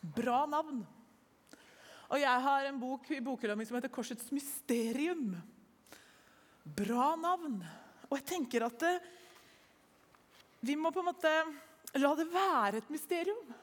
Bra 0.00 0.44
navn. 0.46 0.82
Og 2.10 2.18
jeg 2.18 2.42
har 2.44 2.66
en 2.66 2.80
bok 2.80 3.10
i 3.10 3.22
bokhylla 3.24 3.56
mi 3.56 3.64
som 3.64 3.76
heter 3.78 3.88
'Korsets 3.88 4.28
mysterium'. 4.34 5.40
Bra 6.64 7.16
navn. 7.16 7.64
Og 8.10 8.18
jeg 8.18 8.26
tenker 8.26 8.66
at 8.66 8.78
det, 8.78 8.94
eh, 8.94 9.08
vi 10.60 10.76
må 10.76 10.92
på 10.92 11.00
en 11.00 11.08
måte 11.08 11.32
la 11.94 12.14
det 12.14 12.26
være 12.28 12.76
et 12.76 12.90
mysterium. 12.90 13.54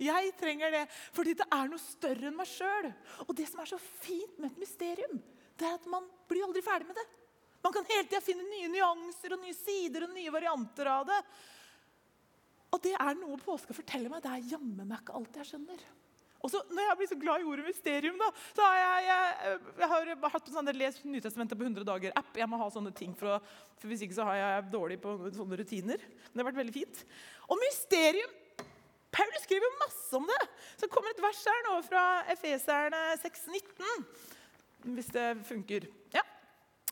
Jeg 0.00 0.32
trenger 0.40 0.72
det 0.72 0.84
fordi 1.12 1.36
det 1.38 1.46
er 1.52 1.70
noe 1.70 1.82
større 1.82 2.30
enn 2.30 2.38
meg 2.38 2.48
sjøl. 2.48 2.90
Og 3.26 3.32
det 3.36 3.48
som 3.50 3.62
er 3.62 3.70
så 3.70 3.80
fint 3.80 4.38
med 4.40 4.50
et 4.50 4.62
mysterium, 4.62 5.20
det 5.60 5.68
er 5.68 5.76
at 5.76 5.88
man 5.92 6.06
blir 6.30 6.46
aldri 6.46 6.64
ferdig 6.64 6.88
med 6.88 6.96
det. 6.96 7.06
Man 7.60 7.74
kan 7.74 7.88
hele 7.90 8.06
tida 8.08 8.22
finne 8.24 8.46
nye 8.48 8.70
nyanser 8.72 9.36
og 9.36 9.42
nye 9.42 9.56
sider 9.56 10.06
og 10.06 10.14
nye 10.16 10.32
varianter 10.32 10.88
av 10.88 11.08
det. 11.10 11.20
Og 12.70 12.80
det 12.84 12.94
er 12.96 13.18
noe 13.18 13.40
påska 13.42 13.76
forteller 13.76 14.12
meg. 14.12 14.22
Det 14.24 14.32
er 14.32 14.52
jammen 14.54 14.86
meg 14.86 15.02
ikke 15.02 15.18
alt 15.18 15.40
jeg 15.42 15.50
skjønner. 15.52 15.82
Og 16.40 16.48
så, 16.48 16.62
når 16.72 16.86
jeg 16.86 16.96
blir 16.96 17.08
så 17.10 17.18
glad 17.20 17.42
i 17.42 17.48
ordet 17.52 17.66
mysterium, 17.66 18.16
da, 18.16 18.30
så 18.56 18.64
har 18.64 18.78
jeg, 18.78 19.08
jeg, 19.10 19.56
jeg 19.82 19.88
har 19.92 20.12
hatt 20.32 20.46
en 20.48 20.54
sånn 20.54 20.70
Les 20.72 21.00
Nytestamentet 21.04 21.58
på 21.60 21.66
100 21.66 21.84
dager-app. 21.84 22.30
Jeg 22.40 22.48
må 22.48 22.60
ha 22.62 22.68
sånne 22.72 22.92
ting, 22.96 23.12
for, 23.18 23.36
å, 23.36 23.66
for 23.76 23.92
Hvis 23.92 24.06
ikke 24.06 24.16
så 24.16 24.28
har 24.30 24.38
jeg 24.38 24.70
dårlig 24.72 24.96
på 25.02 25.18
sånne 25.36 25.58
rutiner. 25.60 26.00
Men 26.00 26.32
det 26.32 26.40
har 26.40 26.48
vært 26.48 26.62
veldig 26.62 26.76
fint. 26.78 27.02
Og 27.50 27.60
mysterium 27.60 28.32
Paulus 29.10 29.42
skriver 29.46 29.78
masse 29.80 30.16
om 30.16 30.26
det. 30.26 30.42
Så 30.78 30.88
kommer 30.90 31.10
et 31.10 31.22
vers 31.22 31.40
her 31.50 31.64
nå 31.66 31.78
fra 31.86 32.04
Efeserne 32.30 33.00
6,19. 33.22 34.04
Hvis 34.94 35.10
det 35.14 35.30
funker. 35.48 35.88
Ja. 36.14 36.22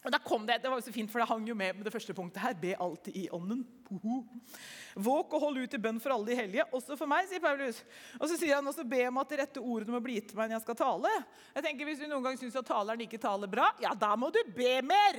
Og 0.04 0.12
da 0.14 0.18
kom 0.22 0.44
Det 0.46 0.60
det 0.62 0.70
var 0.70 0.78
jo 0.78 0.87
så 0.87 0.94
fint, 0.94 1.10
for 1.10 1.18
det 1.18 1.28
hang 1.28 1.46
jo 1.48 1.54
med 1.58 1.76
med 1.76 1.84
det 1.84 1.92
første 1.92 2.14
punktet 2.14 2.42
her. 2.42 2.54
Be 2.54 2.75
alltid 2.78 3.16
i 3.16 3.28
ånden. 3.34 3.64
Våk 4.94 5.34
og 5.34 5.40
hold 5.40 5.58
ut 5.58 5.75
i 5.75 5.80
bønn 5.80 5.98
for 6.00 6.14
alle 6.14 6.30
de 6.30 6.37
hellige, 6.38 6.66
også 6.72 6.96
for 6.98 7.10
meg, 7.10 7.26
sier 7.28 7.42
Paulus. 7.42 7.80
Og 8.20 8.28
så 8.28 8.37
sier 8.37 8.58
han 8.58 8.66
også 8.66 8.84
be 8.84 9.00
om 9.08 9.18
at 9.22 9.30
de 9.32 9.40
rette 9.40 9.62
ordene 9.62 9.94
må 9.94 10.02
bli 10.04 10.18
gitt 10.18 10.34
meg 10.37 10.50
når 10.50 10.58
jeg 10.58 10.66
skal 10.66 10.78
tale. 10.82 11.14
Jeg 11.54 11.66
tenker 11.66 11.88
Hvis 11.88 12.02
du 12.02 12.06
noen 12.06 12.26
gang 12.26 12.38
syns 12.38 12.58
at 12.58 12.68
taleren 12.68 13.02
ikke 13.06 13.20
taler 13.22 13.50
bra, 13.50 13.72
ja, 13.82 13.94
da 13.94 14.14
må 14.16 14.30
du 14.34 14.38
be 14.54 14.78
mer. 14.87 15.18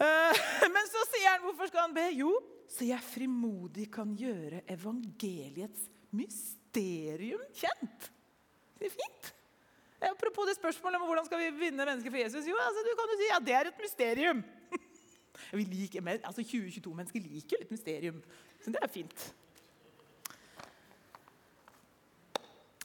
Uh, 0.00 0.32
men 0.74 0.88
så 0.88 1.04
sier 1.12 1.34
han 1.34 1.44
hvorfor 1.44 1.68
skal 1.68 1.88
han 1.88 1.96
be? 1.96 2.08
Jo, 2.16 2.32
så 2.70 2.86
jeg 2.86 3.02
frimodig 3.02 3.88
kan 3.92 4.12
gjøre 4.16 4.62
evangeliets 4.70 5.88
mysterium 6.14 7.42
kjent. 7.56 8.10
Det 8.78 8.88
er 8.88 8.94
fint. 8.94 9.30
Apropos 10.10 10.48
det 10.48 10.56
spørsmålet 10.56 11.00
om 11.00 11.10
hvordan 11.10 11.26
skal 11.26 11.42
vi 11.42 11.50
vinne 11.66 11.84
mennesker 11.84 12.12
for 12.12 12.20
Jesus. 12.22 12.46
Jo, 12.48 12.56
altså, 12.62 12.84
du 12.86 12.94
kan 12.96 13.12
jo 13.12 13.18
si 13.20 13.28
ja, 13.28 13.40
det 13.48 13.56
er 13.56 13.68
et 13.68 13.82
mysterium. 13.82 14.40
Vi 15.58 15.64
liker, 15.66 16.04
altså 16.22 16.44
2022-mennesker 16.44 17.22
liker 17.24 17.56
jo 17.56 17.60
litt 17.62 17.72
mysterium, 17.72 18.18
så 18.62 18.72
det 18.74 18.80
er 18.84 18.90
fint. 18.92 19.22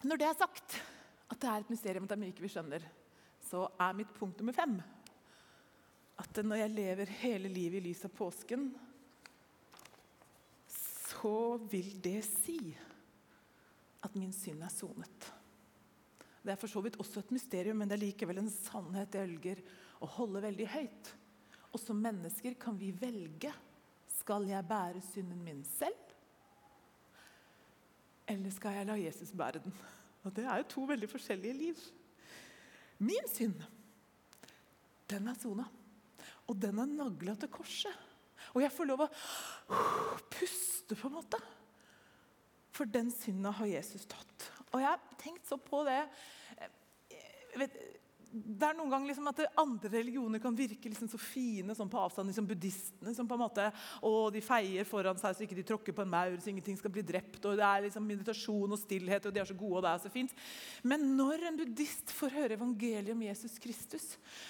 Når 0.08 0.22
det 0.22 0.28
er 0.28 0.38
sagt, 0.40 0.78
at 1.30 1.42
det 1.42 1.50
er 1.52 1.66
et 1.66 1.72
mysterium, 1.74 2.06
at 2.06 2.12
det 2.12 2.16
er 2.16 2.22
mye 2.24 2.32
ikke 2.32 2.46
vi 2.46 2.52
skjønner, 2.54 2.86
så 3.44 3.68
er 3.82 3.98
mitt 4.00 4.14
punkt 4.18 4.40
nummer 4.40 4.56
fem 4.56 4.80
at 6.22 6.40
når 6.46 6.62
jeg 6.62 6.74
lever 6.76 7.12
hele 7.22 7.52
livet 7.52 7.82
i 7.82 7.88
lys 7.90 8.06
av 8.08 8.14
påsken, 8.16 8.70
så 11.26 11.58
vil 11.72 11.88
det 12.06 12.20
si 12.22 12.60
at 14.06 14.14
min 14.14 14.34
synd 14.36 14.62
er 14.62 14.70
sonet. 14.70 15.30
Det 16.46 16.54
er 16.54 16.60
for 16.62 16.70
så 16.70 16.84
vidt 16.86 17.00
også 17.02 17.24
et 17.24 17.32
mysterium, 17.34 17.80
men 17.82 17.90
det 17.90 17.96
er 17.98 18.04
likevel 18.04 18.44
en 18.44 18.52
sannhet 18.54 19.18
jeg 19.18 19.32
ølger 19.32 19.64
å 20.06 20.10
holde 20.20 20.44
veldig 20.44 20.68
høyt. 20.70 21.10
Og 21.72 21.82
som 21.82 21.98
mennesker 21.98 22.54
kan 22.62 22.78
vi 22.78 22.92
velge. 22.94 23.50
Skal 24.20 24.46
jeg 24.52 24.70
bære 24.70 25.02
synden 25.08 25.42
min 25.42 25.66
selv? 25.66 26.14
Eller 28.30 28.54
skal 28.54 28.78
jeg 28.78 28.90
la 28.92 29.02
Jesus 29.02 29.34
bære 29.34 29.64
den? 29.66 29.74
Og 30.26 30.34
Det 30.34 30.46
er 30.46 30.62
jo 30.62 30.72
to 30.76 30.86
veldig 30.94 31.10
forskjellige 31.10 31.58
liv. 31.58 31.86
Min 33.02 33.34
synd, 33.34 33.58
den 35.10 35.34
er 35.34 35.42
sona. 35.42 35.66
Og 36.46 36.62
den 36.62 36.86
er 36.86 36.94
nagla 37.02 37.34
til 37.34 37.50
korset. 37.50 38.14
Og 38.56 38.64
jeg 38.64 38.72
får 38.72 38.88
lov 38.88 39.06
å 39.06 39.12
puste, 40.32 40.96
på 40.96 41.10
en 41.10 41.18
måte. 41.18 41.40
For 42.76 42.88
den 42.88 43.12
synda 43.12 43.52
har 43.60 43.68
Jesus 43.68 44.08
tatt. 44.08 44.50
Og 44.72 44.82
jeg 44.82 44.90
har 44.90 45.20
tenkt 45.22 45.48
så 45.48 45.60
på 45.60 45.84
det 45.88 46.02
vet, 47.60 47.76
det 48.36 48.68
er 48.68 48.76
noen 48.76 48.92
ganger 48.92 49.08
liksom 49.08 49.30
at 49.32 49.40
andre 49.62 49.90
religioner 49.94 50.42
kan 50.44 50.56
virke 50.58 50.90
liksom 50.92 51.08
så 51.08 51.20
fine 51.22 51.76
sånn 51.78 51.90
på 51.92 52.00
avstand. 52.02 52.28
liksom 52.28 52.48
Buddhistene 52.50 53.14
som 53.16 53.28
på 53.30 53.38
en 53.38 53.44
måte, 53.46 53.68
og 54.04 54.34
de 54.36 54.42
feier 54.44 54.88
foran 54.88 55.20
seg 55.22 55.38
så 55.38 55.46
ikke 55.46 55.56
de 55.56 55.64
tråkker 55.70 55.96
på 55.96 56.04
en 56.04 56.12
maur 56.12 56.36
så 56.42 56.52
ingenting 56.52 56.76
skal 56.80 56.92
bli 56.92 57.04
drept. 57.06 57.40
og 57.46 57.56
Det 57.56 57.64
er 57.64 57.86
liksom 57.86 58.08
meditasjon 58.08 58.76
og 58.76 58.82
stillhet, 58.82 59.26
og 59.26 59.36
de 59.36 59.40
er 59.40 59.48
så 59.48 59.56
gode, 59.56 59.78
og 59.80 59.86
det 59.86 59.94
er 59.94 60.04
så 60.04 60.12
fint. 60.12 60.34
Men 60.84 61.06
når 61.16 61.48
en 61.48 61.60
buddhist 61.62 62.12
får 62.18 62.36
høre 62.36 62.58
evangeliet 62.60 63.14
om 63.16 63.24
Jesus 63.24 63.56
Kristus, 63.62 64.10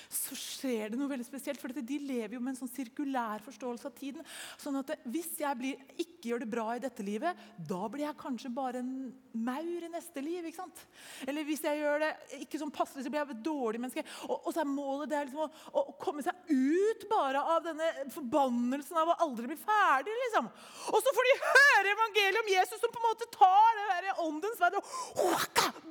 så 0.10 0.38
skjer 0.40 0.94
det 0.94 1.00
noe 1.00 1.12
veldig 1.12 1.28
spesielt. 1.28 1.62
For 1.62 1.70
de 1.76 2.00
lever 2.02 2.38
jo 2.38 2.42
med 2.42 2.56
en 2.56 2.62
sånn 2.64 2.74
sirkulær 2.74 3.46
forståelse 3.46 3.90
av 3.92 3.96
tiden. 4.00 4.26
sånn 4.58 4.82
at 4.82 4.96
Hvis 5.06 5.38
jeg 5.40 5.62
blir, 5.62 5.86
ikke 5.94 6.32
gjør 6.32 6.42
det 6.42 6.50
bra 6.50 6.68
i 6.74 6.82
dette 6.82 7.06
livet, 7.06 7.38
da 7.58 7.86
blir 7.88 8.08
jeg 8.08 8.18
kanskje 8.18 8.54
bare 8.54 8.82
en 8.82 9.14
maur 9.34 9.86
i 9.86 9.94
neste 9.94 10.24
liv. 10.26 10.46
ikke 10.46 10.64
sant? 10.64 10.86
Eller 11.28 11.46
hvis 11.46 11.64
jeg 11.64 11.84
gjør 11.84 12.02
det 12.02 12.12
ikke 12.42 12.60
sånn 12.60 12.74
passelig, 12.74 13.06
så 13.06 13.14
blir 13.14 13.22
jeg 13.22 13.44
dårlig 13.46 13.75
dårlig 13.76 13.84
menneske. 13.84 14.04
Og, 14.30 14.36
og 14.48 14.54
så 14.54 14.64
er 14.64 14.70
målet 14.70 15.12
det 15.12 15.18
er 15.20 15.30
liksom 15.30 15.46
å, 15.46 15.82
å, 15.82 15.96
komme 16.02 16.24
seg 16.26 16.52
ut 16.52 17.06
bare 17.12 17.42
av 17.56 17.64
denne 17.66 17.90
forbannelsen 18.14 19.00
av 19.02 19.14
å 19.14 19.18
aldri 19.26 19.50
bli 19.52 19.58
ferdig. 19.60 20.16
liksom. 20.26 20.50
Og 20.92 21.00
så 21.04 21.16
får 21.16 21.30
de 21.30 21.36
høre 21.44 21.96
evangeliet 21.96 22.42
om 22.42 22.54
Jesus, 22.54 22.80
som 22.82 22.94
på 22.94 23.02
en 23.02 23.10
måte 23.10 23.32
tar 23.36 23.80
det 23.80 23.88
der 23.92 24.22
åndens 24.26 24.62
verd 24.62 24.80
og 24.80 24.86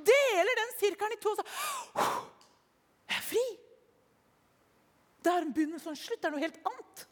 deler 0.05 0.61
den 0.61 0.73
sirkelen 0.79 1.17
i 1.17 1.21
to. 1.21 1.35
og 1.35 1.41
så, 1.41 1.45
Jeg 3.05 3.19
er 3.19 3.27
fri! 3.29 3.45
Det 5.25 5.33
er 5.33 5.45
en 5.45 5.53
begynnelse 5.53 5.89
og 5.89 5.95
en 5.95 6.01
slutt. 6.01 6.21
Det 6.21 6.27
er 6.29 6.35
noe 6.35 6.43
helt 6.43 6.65
annet. 6.69 7.05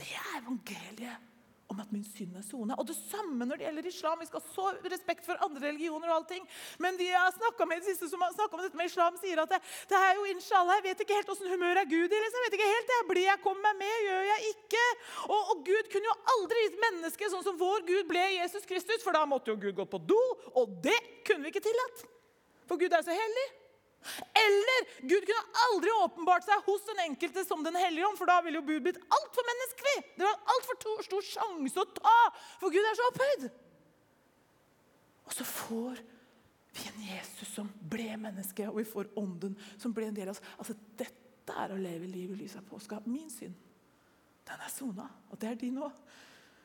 Det 0.00 0.14
er 0.18 0.38
evangeliet 0.40 1.29
om 1.70 1.80
at 1.82 1.92
min 1.94 2.04
synd 2.04 2.34
er 2.38 2.44
sona. 2.44 2.74
Og 2.80 2.88
det 2.88 2.96
samme 2.98 3.46
når 3.46 3.60
det 3.60 3.66
gjelder 3.68 3.88
islam. 3.90 4.20
Vi 4.20 4.28
skal 4.28 4.42
ha 4.42 4.54
så 4.54 4.66
respekt 4.92 5.26
for 5.26 5.38
andre 5.44 5.68
religioner 5.68 6.10
og 6.10 6.16
allting. 6.20 6.46
Men 6.82 6.98
de 6.98 7.06
jeg 7.06 7.18
har 7.18 7.66
med 7.66 7.80
de 7.80 7.90
siste 7.92 8.08
som 8.10 8.22
har 8.24 8.34
om 8.50 8.62
dette 8.62 8.78
med 8.78 8.90
islam, 8.90 9.16
sier 9.20 9.42
at 9.42 9.52
det, 9.52 9.60
det 9.90 9.98
er 9.98 10.18
jo 10.18 10.26
inshallah, 10.32 10.80
jeg 10.80 10.86
vet 10.88 11.04
ikke 11.04 11.18
helt 11.20 11.32
åssen 11.34 11.50
humør 11.52 11.82
er 11.82 11.90
Gud 11.90 12.10
i. 12.10 12.20
Liksom. 12.24 12.40
Jeg 12.40 12.48
vet 12.48 12.58
ikke 12.58 12.72
helt, 12.74 12.94
jeg 12.96 13.08
Blir 13.10 13.26
jeg, 13.26 13.42
kommer 13.42 13.70
meg 13.70 13.80
med, 13.82 13.96
gjør 14.06 14.26
jeg 14.28 14.52
ikke? 14.54 14.84
Og, 15.26 15.40
og 15.40 15.64
Gud 15.66 15.88
kunne 15.92 16.10
jo 16.10 16.18
aldri 16.34 16.66
gitt 16.66 16.82
mennesket 16.84 17.32
sånn 17.32 17.46
som 17.46 17.58
vår 17.58 17.86
Gud 17.88 18.10
ble 18.10 18.26
Jesus 18.36 18.68
Kristus, 18.68 19.02
for 19.02 19.16
da 19.16 19.24
måtte 19.28 19.50
jo 19.50 19.58
Gud 19.60 19.78
gått 19.78 19.90
på 19.94 20.02
do, 20.12 20.20
og 20.58 20.78
det 20.84 20.98
kunne 21.26 21.46
vi 21.46 21.54
ikke 21.54 21.64
tillatt. 21.64 22.04
For 22.70 22.78
Gud 22.78 22.94
er 22.94 23.06
så 23.06 23.14
hellig. 23.14 23.48
Eller 24.32 24.86
Gud 25.04 25.26
kunne 25.28 25.64
aldri 25.66 25.90
åpenbart 26.00 26.46
seg 26.46 26.62
hos 26.66 26.86
den 26.88 27.02
enkelte 27.04 27.44
som 27.44 27.64
Den 27.64 27.76
hellige 27.76 28.06
ånd, 28.08 28.18
for 28.18 28.30
da 28.30 28.38
ville 28.44 28.60
jo 28.60 28.66
Gud 28.66 28.86
blitt 28.86 29.00
altfor 29.12 29.48
menneskelig. 29.50 29.96
Det 30.16 30.24
var 30.24 30.36
en 30.36 30.54
altfor 30.54 31.02
stor 31.06 31.26
sjanse 31.26 31.82
å 31.82 31.90
ta, 31.98 32.16
for 32.62 32.72
Gud 32.72 32.86
er 32.86 32.96
så 32.96 33.08
opphøyd. 33.10 33.50
Og 35.28 35.36
så 35.36 35.46
får 35.46 36.00
vi 36.74 36.86
en 36.88 37.02
Jesus 37.10 37.52
som 37.54 37.68
ble 37.92 38.08
menneske, 38.18 38.66
og 38.70 38.80
vi 38.80 38.88
får 38.88 39.12
ånden 39.20 39.56
som 39.76 39.94
ble 39.94 40.08
en 40.08 40.16
del 40.16 40.30
av 40.30 40.36
oss. 40.36 40.44
Altså, 40.56 40.78
Dette 40.98 41.56
er 41.56 41.74
å 41.74 41.78
leve 41.80 42.08
livet 42.08 42.38
i 42.38 42.44
lys 42.44 42.56
av 42.58 42.66
påska. 42.66 43.02
Min 43.10 43.30
synd, 43.32 43.54
den 44.46 44.64
er 44.64 44.72
sona, 44.72 45.06
og 45.30 45.40
det 45.42 45.50
er 45.50 45.60
din 45.60 45.78
òg. 45.82 45.94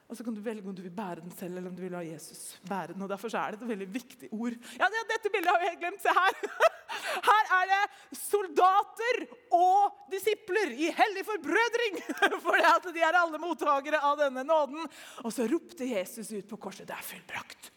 Og 0.05 0.17
så 0.17 0.23
kan 0.25 0.35
du 0.35 0.41
velge 0.45 0.69
om 0.69 0.75
du 0.75 0.83
vil 0.85 0.93
bære 0.93 1.23
den 1.23 1.33
selv 1.33 1.57
eller 1.57 1.71
om 1.71 1.75
du 1.77 1.81
vil 1.81 1.93
la 1.95 2.03
Jesus 2.05 2.59
bære 2.69 2.93
den. 2.93 3.01
og 3.01 3.09
Derfor 3.09 3.33
er 3.33 3.55
det 3.55 3.61
et 3.61 3.69
veldig 3.71 3.87
viktig 3.93 4.27
ord. 4.31 4.57
Ja, 4.77 4.89
Dette 5.09 5.31
bildet 5.33 5.49
har 5.49 5.61
vi 5.63 5.69
helt 5.71 5.81
glemt. 5.81 6.03
Se 6.03 6.13
her! 6.13 6.35
Her 7.29 7.49
er 7.57 7.71
det 7.71 8.17
soldater 8.19 9.23
og 9.55 10.11
disipler 10.11 10.75
i 10.77 10.91
hellig 10.93 11.23
forbrødring. 11.25 11.97
For 12.45 12.91
de 12.93 13.01
er 13.01 13.17
alle 13.17 13.41
mottakere 13.41 14.01
av 14.05 14.19
denne 14.21 14.45
nåden. 14.45 14.85
Og 15.23 15.33
så 15.33 15.47
ropte 15.49 15.89
Jesus 15.89 16.29
ut 16.35 16.47
på 16.53 16.61
korset. 16.67 16.85
Det 16.87 16.97
er 16.97 17.09
fullbrakt. 17.09 17.71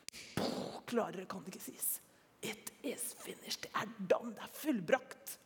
Klarere 0.88 1.24
kan 1.28 1.44
det 1.44 1.54
ikke 1.54 1.64
sies. 1.64 1.88
It 2.44 2.70
is 2.84 3.08
finished. 3.24 3.64
Det 3.64 3.72
er 3.72 3.88
done. 3.98 4.34
Det 4.36 4.44
er 4.44 4.54
fullbrakt. 4.60 5.38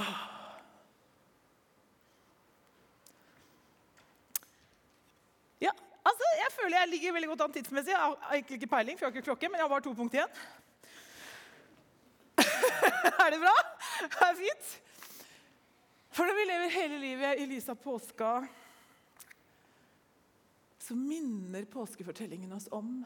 Ja, 0.00 0.10
altså, 6.10 6.30
jeg 6.42 6.52
føler 6.56 6.76
jeg 6.78 6.92
ligger 6.92 7.16
veldig 7.16 7.30
godt 7.32 7.46
an 7.46 7.56
tidsmessig. 7.56 7.94
Jeg 7.94 8.02
har 8.02 8.36
egentlig 8.36 8.60
ikke 8.60 8.74
peiling, 8.74 8.98
for 8.98 9.06
jeg 9.06 9.10
har 9.12 9.16
ikke 9.16 9.28
klokke, 9.30 9.48
men 9.48 9.60
jeg 9.60 9.66
har 9.66 9.72
bare 9.74 9.86
to 9.86 9.94
punkt 9.98 10.16
igjen. 10.16 10.38
er 13.24 13.34
det 13.34 13.40
bra? 13.42 13.56
Det 14.04 14.28
er 14.28 14.38
fint. 14.38 14.72
For 16.10 16.26
når 16.26 16.38
vi 16.38 16.46
lever 16.48 16.74
hele 16.74 16.98
livet 17.00 17.40
i 17.42 17.48
lys 17.48 17.68
av 17.70 17.78
påska, 17.80 18.30
så 20.80 20.96
minner 20.98 21.68
påskefortellingen 21.70 22.52
oss 22.56 22.66
om 22.74 23.04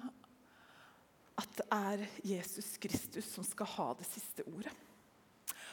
at 1.40 1.56
det 1.58 1.66
er 1.75 2.04
Jesus 2.25 2.76
Kristus 2.80 3.28
som 3.28 3.44
skal 3.44 3.68
ha 3.75 3.88
det 3.99 4.06
siste 4.08 4.46
ordet. 4.49 4.73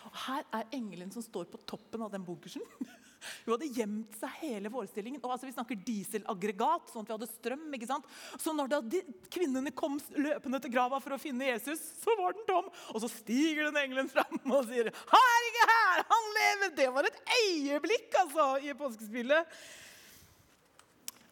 Og 0.09 0.17
Her 0.25 0.43
er 0.57 0.73
engelen 0.75 1.13
som 1.13 1.23
står 1.23 1.47
på 1.51 1.61
toppen 1.69 2.03
av 2.03 2.11
den 2.13 2.25
bunkersen. 2.25 2.65
Hun 3.43 3.53
hadde 3.53 3.69
gjemt 3.75 4.17
seg 4.19 4.37
hele 4.41 4.71
forestillingen. 4.73 5.21
Og 5.23 5.33
altså, 5.35 5.49
Vi 5.49 5.55
snakker 5.55 5.81
dieselaggregat, 5.87 6.91
sånn 6.91 7.05
at 7.05 7.11
vi 7.11 7.17
hadde 7.17 7.29
strøm. 7.31 7.67
ikke 7.77 7.89
sant? 7.89 8.07
Så 8.41 8.55
når 8.57 8.71
da 8.71 8.81
de, 8.93 9.03
kvinnene 9.33 9.73
kom 9.75 9.99
løpende 10.17 10.61
til 10.63 10.73
grava 10.73 11.01
for 11.03 11.15
å 11.15 11.21
finne 11.21 11.49
Jesus, 11.49 11.83
så 12.01 12.15
var 12.19 12.37
den 12.37 12.47
tom. 12.49 12.71
Og 12.93 13.03
så 13.03 13.11
stiger 13.11 13.69
den 13.69 13.81
engelen 13.83 14.11
fram 14.11 14.39
og 14.55 14.65
sier 14.69 14.91
'Han 14.91 15.29
er 15.35 15.51
ikke 15.51 15.69
her! 15.73 16.05
Han 16.13 16.33
lever!' 16.39 16.75
Det 16.81 16.89
var 16.95 17.07
et 17.07 17.21
øyeblikk 17.37 18.19
altså, 18.21 18.47
i 18.63 18.73
påskespillet. 18.77 19.61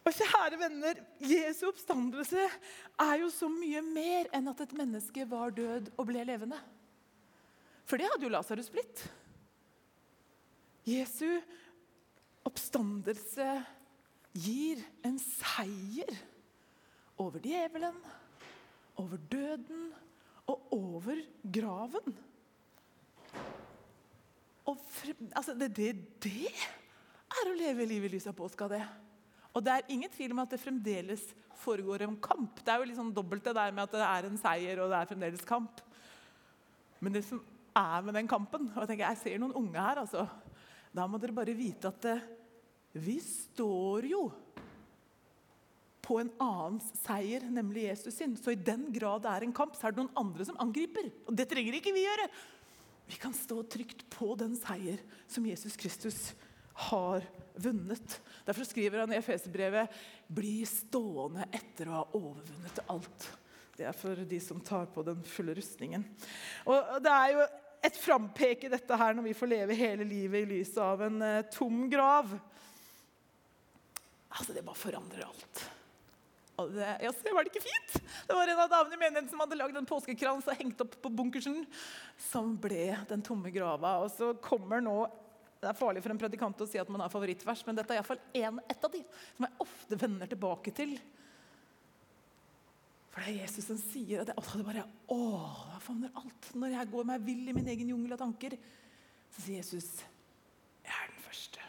Og 0.10 0.15
kjære 0.15 0.58
venner, 0.58 1.00
Jesu 1.22 1.67
oppstandelse 1.69 2.41
er 2.41 3.15
jo 3.22 3.29
så 3.34 3.50
mye 3.51 3.81
mer 3.86 4.29
enn 4.34 4.48
at 4.50 4.63
et 4.63 4.75
menneske 4.77 5.25
var 5.29 5.53
død 5.53 5.91
og 5.96 6.08
ble 6.10 6.24
levende. 6.25 6.58
For 7.86 8.00
det 8.00 8.10
hadde 8.10 8.25
jo 8.25 8.31
Lasarus 8.34 8.72
blitt. 8.74 9.03
Jesu 10.89 11.27
oppstandelse 12.50 13.48
gir 14.34 14.82
en 15.06 15.18
seier 15.22 16.12
over 17.20 17.41
djevelen, 17.44 17.98
over 19.00 19.22
døden 19.32 19.89
og 20.50 20.74
over 20.75 21.22
graven. 21.44 22.15
Og 24.70 24.77
altså, 25.36 25.56
det, 25.58 25.72
det, 25.77 25.91
det 26.24 26.50
er 26.50 27.50
å 27.50 27.58
leve 27.58 27.88
livet 27.89 28.10
i 28.10 28.15
lys 28.18 28.27
av 28.29 28.38
påska, 28.38 28.70
det. 28.72 28.82
Og 29.53 29.63
det 29.65 29.75
er 29.75 29.94
ingen 29.94 30.12
tvil 30.13 30.34
om 30.36 30.44
at 30.44 30.51
det 30.53 30.62
fremdeles 30.62 31.24
foregår 31.60 32.06
en 32.06 32.18
kamp. 32.22 32.62
Det 32.63 32.72
er 32.72 32.82
jo 32.82 32.89
liksom 32.91 33.13
dobbelt 33.15 33.46
det 33.46 33.56
der 33.58 33.74
med 33.74 33.88
at 33.88 33.96
det 33.96 34.06
er 34.06 34.27
en 34.27 34.39
seier 34.39 34.84
og 34.84 34.91
det 34.91 35.00
er 35.00 35.10
fremdeles 35.10 35.48
kamp. 35.48 35.82
Men 37.00 37.15
det 37.15 37.24
som 37.27 37.41
er 37.75 38.05
med 38.05 38.16
den 38.18 38.29
kampen 38.29 38.68
og 38.70 38.81
Jeg 38.83 38.92
tenker, 38.92 39.07
jeg 39.07 39.22
ser 39.24 39.42
noen 39.42 39.55
unge 39.57 39.79
her. 39.79 40.03
altså. 40.03 40.27
Da 40.96 41.05
må 41.07 41.20
dere 41.22 41.35
bare 41.35 41.57
vite 41.57 41.90
at 41.90 42.00
det, 42.05 42.18
vi 42.94 43.20
står 43.22 44.08
jo 44.10 44.24
på 46.10 46.18
en 46.18 46.32
annens 46.42 46.88
seier, 47.04 47.44
nemlig 47.54 47.86
Jesus 47.86 48.16
sin. 48.18 48.34
Så 48.38 48.56
i 48.56 48.58
den 48.58 48.88
grad 48.96 49.22
det 49.25 49.34
er 49.34 49.46
en 49.46 49.54
kamp, 49.54 49.75
så 49.78 49.88
er 49.88 49.94
det 49.94 50.02
noen 50.02 50.18
andre 50.18 50.48
som 50.48 50.58
angriper. 50.62 51.12
Og 51.30 51.36
det 51.38 51.46
trenger 51.52 51.78
ikke 51.78 51.94
vi 51.94 52.08
gjøre. 52.08 52.25
Vi 53.10 53.18
kan 53.22 53.34
stå 53.34 53.62
trygt 53.70 54.08
på 54.14 54.34
den 54.38 54.56
seier 54.58 55.02
som 55.30 55.46
Jesus 55.46 55.78
Kristus 55.78 56.32
har 56.90 57.25
vunnet. 57.60 58.20
Derfor 58.46 58.66
skriver 58.66 59.04
han 59.04 59.14
i 59.14 59.20
Efeserbrevet 59.20 59.94
bli 60.32 60.62
stående 60.70 61.46
etter 61.54 61.90
å 61.90 62.00
ha 62.00 62.04
overvunnet 62.18 62.84
alt. 62.90 63.30
Det 63.78 63.88
er 63.88 63.96
for 63.96 64.25
de 64.30 64.40
som 64.44 64.62
tar 64.64 64.90
på 64.94 65.04
den 65.08 65.22
fulle 65.28 65.56
rustningen. 65.58 66.06
Og 66.68 67.04
Det 67.04 67.14
er 67.14 67.34
jo 67.36 67.48
et 67.90 68.00
frampek 68.00 68.66
i 68.66 68.72
dette 68.74 68.98
her 69.00 69.16
når 69.16 69.30
vi 69.30 69.38
får 69.38 69.52
leve 69.54 69.78
hele 69.78 70.08
livet 70.08 70.44
i 70.44 70.50
lyset 70.58 70.82
av 70.84 71.04
en 71.06 71.22
uh, 71.22 71.46
tom 71.54 71.86
grav. 71.92 72.34
Altså, 74.40 74.56
Det 74.56 74.66
bare 74.66 74.80
forandrer 74.80 75.28
alt. 75.28 75.62
Og 76.60 76.74
det, 76.75 76.88
ja, 77.06 77.12
se, 77.16 77.32
var 77.32 77.46
det 77.46 77.54
ikke 77.54 77.64
fint? 77.64 77.94
Det 78.28 78.36
var 78.36 78.50
en 78.52 78.62
av 78.66 78.72
damene 78.72 78.98
i 78.98 79.00
menigheten 79.00 79.30
som 79.32 79.40
hadde 79.44 79.58
lagd 79.60 79.78
en 79.80 79.88
påskekrans 79.88 80.48
og 80.50 80.60
hengt 80.60 80.82
opp 80.84 80.98
på 81.04 81.12
bunkersen, 81.16 81.62
som 82.30 82.52
ble 82.60 82.98
den 83.08 83.24
tomme 83.24 83.52
grava. 83.56 83.98
Og 84.04 84.12
så 84.12 84.34
kommer 84.44 84.84
nå 84.84 84.98
det 85.60 85.68
er 85.68 85.75
farlig 85.75 86.00
for 86.04 86.14
en 86.14 86.20
predikant 86.20 86.62
å 86.64 86.68
si 86.72 86.80
at 86.80 86.88
man 86.92 87.02
har 87.04 87.12
favorittvers, 87.12 87.66
men 87.68 87.75
dette 87.75 87.92
er 87.92 88.00
iallfall 88.00 88.20
et 88.32 88.86
av 88.88 88.94
de 88.94 89.02
som 89.36 89.44
jeg 89.44 89.66
ofte 89.66 89.98
vender 90.00 90.30
tilbake 90.32 90.72
til. 90.75 90.94
For 93.12 93.25
det 93.25 93.34
er 93.34 93.42
Jesus 93.42 93.68
som 93.68 93.82
sier 93.90 94.24
at 94.24 94.32
det, 94.32 94.64
bare, 94.64 94.86
å, 95.12 95.20
jeg 95.74 95.84
favner 95.84 96.16
alt. 96.22 96.52
Når 96.56 96.78
jeg 96.78 96.92
går 96.94 97.10
meg 97.12 97.28
vill 97.28 97.44
i 97.52 97.58
min 97.58 97.68
egen 97.75 97.92
jungel 97.92 98.16
av 98.16 98.24
tanker, 98.24 98.56
så 99.36 99.44
sier 99.44 99.60
Jesus 99.60 99.92
jeg 100.86 100.96
er 100.96 101.12
den 101.12 101.24
første. 101.28 101.68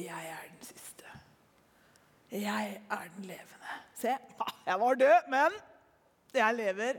Jeg 0.00 0.32
er 0.32 0.48
den. 0.48 0.53
Jeg 2.34 2.80
er 2.90 3.10
den 3.14 3.28
levende. 3.30 3.74
Se, 3.94 4.16
jeg 4.66 4.80
var 4.80 4.96
død, 4.98 5.28
men 5.30 5.58
jeg 6.34 6.56
lever. 6.58 6.96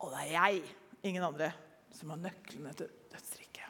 Og 0.00 0.12
det 0.14 0.22
er 0.22 0.30
jeg, 0.32 0.62
ingen 1.02 1.26
andre, 1.26 1.50
som 1.92 2.14
har 2.14 2.22
nøklene 2.22 2.72
til 2.72 2.88
dødsriket. 3.12 3.68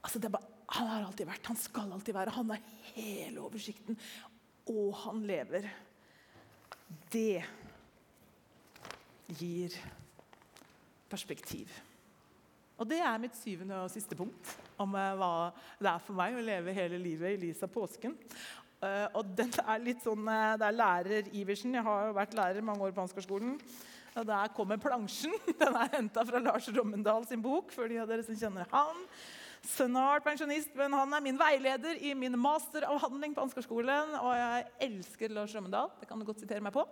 Altså, 0.00 0.22
han 0.70 0.88
har 0.88 1.04
alltid 1.04 1.28
vært, 1.28 1.50
han 1.52 1.60
skal 1.60 1.92
alltid 1.92 2.16
være. 2.16 2.32
Han 2.38 2.54
har 2.54 2.64
hele 2.94 3.44
oversikten. 3.44 3.98
Og 4.72 4.96
han 5.04 5.20
lever. 5.28 5.68
Det 7.12 7.42
gir 9.36 9.76
perspektiv. 11.10 11.68
Og 12.80 12.88
det 12.88 13.02
er 13.04 13.20
mitt 13.20 13.36
syvende 13.36 13.82
og 13.84 13.92
siste 13.92 14.16
punkt 14.16 14.54
om 14.80 14.94
uh, 14.96 15.12
hva 15.20 15.32
det 15.76 15.90
er 15.90 16.04
for 16.06 16.16
meg 16.16 16.38
å 16.38 16.44
leve 16.44 16.72
hele 16.72 16.96
livet 17.02 17.34
i 17.34 17.40
lys 17.42 17.60
av 17.66 17.72
påsken. 17.74 18.16
Uh, 18.80 19.10
og 19.20 19.34
den 19.36 19.50
er 19.60 19.82
litt 19.84 20.00
sånn, 20.00 20.24
uh, 20.24 20.56
Det 20.56 20.64
er 20.64 20.76
lærer 20.78 21.26
Iversen. 21.36 21.74
Jeg 21.76 21.84
har 21.84 22.06
jo 22.08 22.14
vært 22.16 22.36
lærer 22.38 22.64
mange 22.64 22.86
år 22.86 22.94
på 22.96 23.02
Ansgarskolen. 23.04 23.58
Og 24.16 24.24
der 24.26 24.54
kommer 24.56 24.80
plansjen. 24.80 25.36
Den 25.60 25.76
er 25.78 25.92
henta 25.92 26.24
fra 26.26 26.40
Lars 26.42 26.66
Rommendal 26.74 27.26
sin 27.28 27.44
bok. 27.44 27.70
for 27.76 27.92
de 27.92 28.00
av 28.00 28.08
dere 28.10 28.24
som 28.26 28.34
kjenner 28.34 28.66
han. 28.72 29.04
Snart 29.60 30.24
pensjonist, 30.24 30.72
men 30.74 30.96
han 30.96 31.12
er 31.12 31.22
min 31.22 31.38
veileder 31.38 32.00
i 32.00 32.14
min 32.16 32.34
masteravhandling 32.40 33.36
på 33.36 33.44
Ansgarskolen. 33.44 34.16
Og 34.18 34.32
jeg 34.34 34.66
elsker 34.88 35.36
Lars 35.36 35.54
Rommendal. 35.54 35.92
Det 36.00 36.08
kan 36.08 36.18
du 36.18 36.26
godt 36.26 36.42
sitere 36.42 36.64
meg 36.64 36.74
på. 36.74 36.88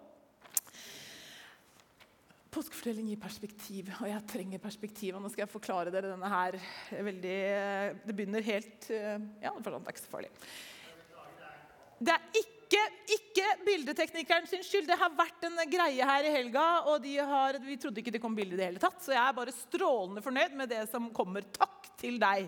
Påskefortelling 2.53 3.11
gir 3.11 3.21
perspektiv, 3.21 3.91
og 3.99 4.09
jeg 4.13 4.29
trenger 4.29 4.61
perspektiv. 4.63 5.17
og 5.17 5.25
Nå 5.25 5.33
skal 5.33 5.47
jeg 5.47 5.57
forklare 5.57 5.91
dere 5.95 6.13
denne 6.13 6.31
her. 6.37 6.61
Veldig, 6.93 7.39
det 8.05 8.15
begynner 8.15 8.53
helt 8.53 8.93
Ja, 8.93 9.57
det 9.57 9.73
er 9.73 9.81
ikke 9.89 10.05
så 10.05 10.19
farlig. 10.19 10.37
Det 11.99 12.09
er 12.09 12.23
ikke, 12.35 12.83
ikke 13.13 13.28
bildeteknikeren 13.67 14.47
sin 14.49 14.65
skyld. 14.65 14.89
Det 14.89 14.99
har 15.01 15.15
vært 15.17 15.47
en 15.49 15.59
greie 15.71 16.09
her 16.11 16.29
i 16.29 16.33
helga, 16.35 16.67
og 16.91 17.07
har, 17.31 17.59
vi 17.65 17.79
trodde 17.81 18.03
ikke 18.03 18.15
det 18.15 18.23
kom 18.23 18.37
bilde 18.37 18.57
i 18.57 18.61
det 18.61 18.71
hele 18.71 18.83
tatt. 18.83 19.01
Så 19.05 19.15
jeg 19.15 19.23
er 19.23 19.37
bare 19.37 19.55
strålende 19.55 20.25
fornøyd 20.25 20.57
med 20.59 20.73
det 20.73 20.85
som 20.93 21.11
kommer. 21.15 21.47
Takk 21.55 21.91
til 21.99 22.19
deg. 22.23 22.47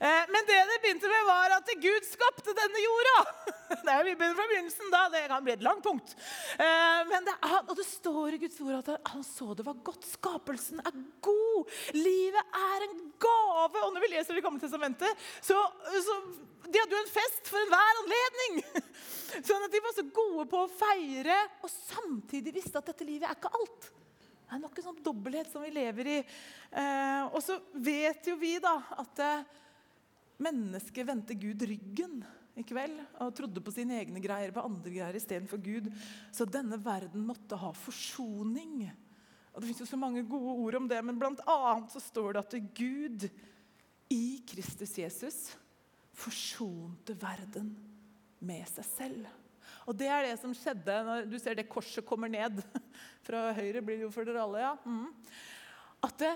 Eh, 0.00 0.24
men 0.32 0.48
det 0.48 0.58
det 0.70 0.80
begynte 0.82 1.10
med, 1.10 1.28
var 1.28 1.56
at 1.58 1.70
Gud 1.82 2.08
skapte 2.08 2.56
denne 2.56 2.82
jorda. 2.84 3.18
Det 3.86 3.90
er 3.90 4.04
vi 4.06 4.14
begynner 4.14 4.36
fra 4.38 4.46
begynnelsen 4.46 4.92
da. 4.92 5.00
Det 5.10 5.20
kan 5.30 5.44
bli 5.44 5.52
et 5.56 5.64
langt 5.64 5.82
punkt. 5.82 6.12
Eh, 6.54 7.00
men 7.10 7.26
det 7.26 7.34
og 7.58 7.72
det 7.78 7.86
står 7.88 8.36
i 8.36 8.40
Guds 8.44 8.60
ord 8.62 8.76
at 8.78 9.10
han 9.10 9.24
så 9.26 9.56
det 9.58 9.66
var 9.66 9.80
godt. 9.86 10.06
Skapelsen 10.06 10.82
er 10.86 11.00
god. 11.24 11.72
Livet 11.96 12.58
er 12.60 12.86
en 12.86 13.00
gave. 13.22 13.82
Og 13.82 13.94
når 13.94 14.04
vi 14.04 14.12
leser 14.14 14.38
Det 14.38 14.44
gamle 14.44 14.62
testamentet, 14.62 15.26
så, 15.42 15.58
så 16.06 16.20
de 16.66 16.80
hadde 16.80 16.96
jo 16.96 17.02
en 17.02 17.12
fest 17.14 17.50
for 17.50 17.62
enhver 17.62 18.00
anledning. 18.02 18.60
Sånn 19.48 19.66
at 19.66 19.72
de 19.74 19.82
var 19.84 19.94
så 19.96 20.04
gode 20.14 20.25
på 20.50 20.62
å 20.62 20.70
feire 20.70 21.36
og 21.62 21.70
samtidig 21.72 22.54
visste 22.58 22.80
at 22.80 22.90
dette 22.92 23.06
livet 23.06 23.28
er 23.28 23.38
ikke 23.38 23.52
alt. 23.56 23.90
Det 24.46 24.54
er 24.54 24.62
nok 24.62 24.76
en 24.78 24.86
sånn 24.86 25.02
dobbelthet 25.02 25.50
som 25.50 25.64
vi 25.64 25.72
lever 25.74 26.10
i. 26.12 26.18
Eh, 26.70 27.22
og 27.26 27.40
så 27.42 27.58
vet 27.82 28.28
jo 28.30 28.36
vi 28.38 28.52
da 28.62 28.76
at 29.02 29.22
eh, 29.24 29.46
mennesket 30.46 31.08
vendte 31.08 31.34
Gud 31.38 31.64
ryggen 31.66 32.20
i 32.56 32.64
kveld 32.64 33.00
og 33.24 33.34
trodde 33.36 33.62
på 33.64 33.74
sine 33.74 33.98
egne 34.00 34.22
greier, 34.22 34.54
på 34.54 34.64
andre 34.64 34.92
greier 34.92 35.18
istedenfor 35.18 35.60
Gud. 35.64 35.90
Så 36.32 36.46
denne 36.48 36.78
verden 36.80 37.26
måtte 37.26 37.58
ha 37.58 37.72
forsoning. 37.76 38.86
Og 39.52 39.60
Det 39.60 39.70
fins 39.70 39.82
jo 39.82 39.88
så 39.88 39.98
mange 40.00 40.24
gode 40.28 40.54
ord 40.62 40.78
om 40.78 40.88
det, 40.88 41.00
men 41.04 41.18
blant 41.20 41.42
annet 41.48 41.90
så 41.92 42.02
står 42.02 42.36
det 42.36 42.44
at 42.44 42.56
Gud 42.76 43.26
i 44.12 44.24
Kristus 44.46 44.94
Jesus 45.00 45.40
forsonte 46.16 47.16
verden 47.18 47.74
med 48.46 48.62
seg 48.70 48.88
selv. 48.88 49.26
Og 49.86 49.94
det 49.94 50.10
er 50.10 50.26
det 50.26 50.34
som 50.40 50.54
skjedde 50.56 50.98
når 51.06 51.30
du 51.30 51.38
ser 51.38 51.58
det 51.58 51.68
korset 51.70 52.06
kommer 52.06 52.30
ned. 52.30 52.58
Fra 53.26 53.48
høyre 53.56 53.82
blir 53.84 54.00
det 54.00 54.08
jo 54.08 54.12
for 54.14 54.26
dere 54.26 54.42
alle, 54.42 54.64
ja. 54.64 54.74
Mm. 54.84 55.08
At 56.06 56.18
det, 56.20 56.34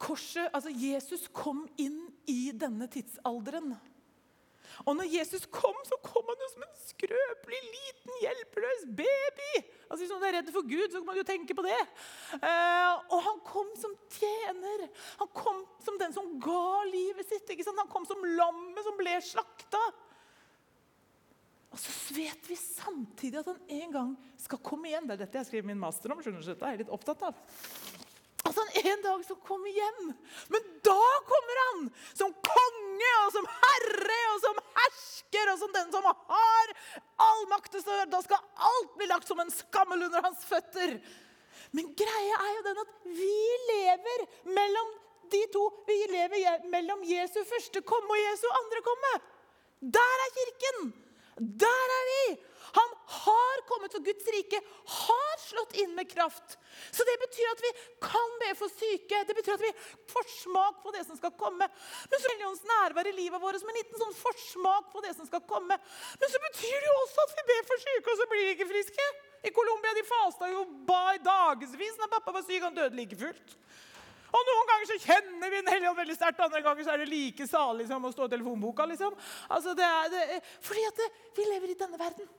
korset, 0.00 0.48
altså 0.54 0.72
Jesus 0.72 1.26
kom 1.34 1.66
inn 1.78 2.02
i 2.30 2.50
denne 2.56 2.88
tidsalderen. 2.90 3.74
Og 4.86 4.96
når 4.96 5.10
Jesus 5.12 5.44
kom, 5.52 5.76
så 5.84 5.98
kom 6.04 6.28
han 6.30 6.40
jo 6.40 6.48
som 6.52 6.64
en 6.64 6.76
skrøpelig, 6.86 7.60
liten, 7.74 8.12
hjelpeløs 8.22 8.84
baby. 9.00 9.50
Altså 9.88 10.00
Hvis 10.04 10.12
man 10.14 10.26
er 10.28 10.36
redd 10.38 10.52
for 10.54 10.68
Gud, 10.68 10.86
så 10.88 11.00
kan 11.00 11.08
man 11.10 11.18
jo 11.18 11.26
tenke 11.26 11.56
på 11.58 11.64
det. 11.66 11.80
Eh, 12.38 12.92
og 13.10 13.18
han 13.26 13.42
kom 13.46 13.72
som 13.80 13.96
tjener. 14.14 14.86
Han 15.20 15.32
kom 15.36 15.64
som 15.84 15.98
den 16.00 16.14
som 16.16 16.30
ga 16.42 16.84
livet 16.88 17.28
sitt. 17.28 17.50
ikke 17.50 17.66
sant? 17.66 17.82
Han 17.82 17.92
kom 17.92 18.06
som 18.08 18.24
lammet 18.24 18.86
som 18.86 18.96
ble 19.00 19.18
slakta. 19.26 19.82
Så 22.10 22.16
vet 22.16 22.50
vi 22.50 22.56
samtidig 22.56 23.38
at 23.38 23.46
han 23.46 23.58
en 23.70 23.92
gang 23.94 24.14
skal 24.42 24.58
komme 24.66 24.88
igjen. 24.90 25.04
Det 25.06 25.14
er 25.14 25.20
dette 25.20 25.38
jeg 25.38 25.46
skriver 25.46 25.66
min 25.68 25.78
master 25.78 26.10
om. 26.10 26.18
skjønner 26.18 26.42
du, 26.42 26.48
dette 26.50 26.66
er 26.66 26.80
litt 26.80 26.88
opptatt 26.90 27.20
av. 27.28 27.36
At 28.50 28.56
han 28.56 28.70
en 28.80 29.02
dag 29.04 29.20
skal 29.28 29.36
komme 29.46 29.68
igjen. 29.70 30.08
Men 30.50 30.64
da 30.82 31.04
kommer 31.28 31.60
han 31.60 31.84
som 32.08 32.32
konge 32.42 33.10
og 33.20 33.28
som 33.36 33.46
herre 33.52 34.16
og 34.32 34.40
som 34.42 34.58
hersker 34.80 35.52
og 35.52 35.60
som 35.60 35.76
den 35.76 35.92
som 35.94 36.08
har 36.08 36.72
all 37.28 37.44
makt. 37.52 37.78
Da 37.78 38.22
skal 38.24 38.42
alt 38.70 38.96
bli 38.98 39.06
lagt 39.12 39.30
som 39.30 39.42
en 39.44 39.54
skammel 39.54 40.02
under 40.08 40.24
hans 40.26 40.42
føtter. 40.48 40.96
Men 41.70 41.92
greia 41.94 42.40
er 42.40 42.56
jo 42.56 42.64
den 42.66 42.80
at 42.82 42.96
vi 43.20 43.36
lever 43.68 44.24
mellom 44.56 44.90
de 45.30 45.44
to. 45.54 45.62
Vi 45.86 46.00
lever 46.10 46.66
mellom 46.74 47.06
Jesu 47.06 47.38
første 47.44 47.84
komme 47.86 48.18
og 48.18 48.24
Jesu 48.24 48.48
andre 48.50 48.82
komme. 48.88 49.14
Der 49.94 50.26
er 50.26 50.34
kirken. 50.40 50.90
Der 51.40 51.96
er 51.96 52.06
vi! 52.12 52.24
Han 52.70 52.90
har 53.10 53.62
kommet, 53.66 53.94
og 53.98 54.04
Guds 54.06 54.26
rike 54.30 54.58
har 54.94 55.32
slått 55.42 55.72
inn 55.82 55.94
med 55.96 56.06
kraft. 56.10 56.54
Så 56.94 57.06
det 57.08 57.16
betyr 57.22 57.48
at 57.50 57.62
vi 57.64 57.70
kan 58.04 58.36
be 58.42 58.50
for 58.58 58.70
syke. 58.70 59.22
Det 59.26 59.34
betyr 59.38 59.56
at 59.56 59.64
vi 59.64 59.72
får 60.12 60.28
smak 60.36 60.78
på 60.84 60.92
det 60.94 61.02
som 61.08 61.18
skal 61.18 61.34
komme. 61.40 61.66
Men 61.66 62.22
så 62.22 62.30
Helligåndens 62.30 62.68
nærvær 62.70 63.10
i 63.10 63.16
livet 63.16 63.42
vårt 63.42 63.58
som 63.62 63.72
en 63.72 63.80
liten 63.80 64.02
sånn 64.02 64.14
forsmak 64.20 64.92
på 64.94 65.02
det 65.06 65.16
som 65.16 65.26
skal 65.26 65.42
komme. 65.50 65.80
Men 66.20 66.34
så 66.34 66.42
betyr 66.46 66.76
det 66.76 66.92
jo 66.92 66.96
også 67.02 67.26
at 67.26 67.36
vi 67.40 67.46
ber 67.50 67.68
for 67.72 67.86
syke, 67.86 68.06
og 68.06 68.22
så 68.22 68.30
blir 68.30 68.46
de 68.46 68.54
ikke 68.54 68.70
friske. 68.70 69.10
I 69.50 69.54
Colombia 69.56 69.96
de 69.96 70.06
fasta 70.06 70.50
jo 70.52 70.66
ba 70.86 71.04
i 71.16 71.22
dagevis 71.24 71.98
når 71.98 72.12
pappa 72.14 72.36
var 72.38 72.46
syk. 72.46 72.60
Han 72.68 72.78
døde 72.78 73.00
like 73.00 73.18
fullt. 73.18 73.56
Og 74.30 74.50
Noen 74.50 74.68
ganger 74.70 74.90
så 74.90 74.98
kjenner 75.02 75.50
vi 75.50 75.60
Den 75.60 75.72
hellige 75.72 75.90
ånd 75.90 76.00
veldig 76.00 76.16
sterkt, 76.18 76.42
andre 76.44 76.62
ganger 76.64 76.86
så 76.86 76.94
er 76.94 77.02
det 77.02 77.08
like 77.10 77.46
salig 77.50 77.88
som 77.88 78.04
å 78.04 78.12
stå 78.14 78.28
i 78.28 78.34
telefonboka. 78.34 78.86
liksom. 78.90 79.16
Altså, 79.48 79.74
det 79.74 79.86
er, 79.86 80.12
det, 80.14 80.42
fordi 80.66 80.84
at 80.88 81.02
det, 81.02 81.08
vi 81.36 81.48
lever 81.48 81.72
i 81.74 81.80
denne 81.80 81.98
verden. 82.00 82.30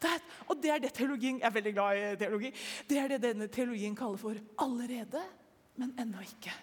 Det 0.00 0.10
og 0.48 0.58
det 0.62 0.70
er 0.70 0.82
det 0.82 0.90
teologien 0.94 1.38
Jeg 1.40 1.46
er 1.48 1.54
veldig 1.54 1.72
glad 1.72 1.98
i 1.98 2.16
teologi. 2.20 2.50
Det 2.88 2.98
er 3.00 3.14
det 3.14 3.22
denne 3.22 3.48
teologien 3.48 3.96
kaller 3.96 4.20
for 4.20 4.34
'allerede, 4.58 5.22
men 5.76 5.94
ennå 5.98 6.20
ikke'. 6.20 6.56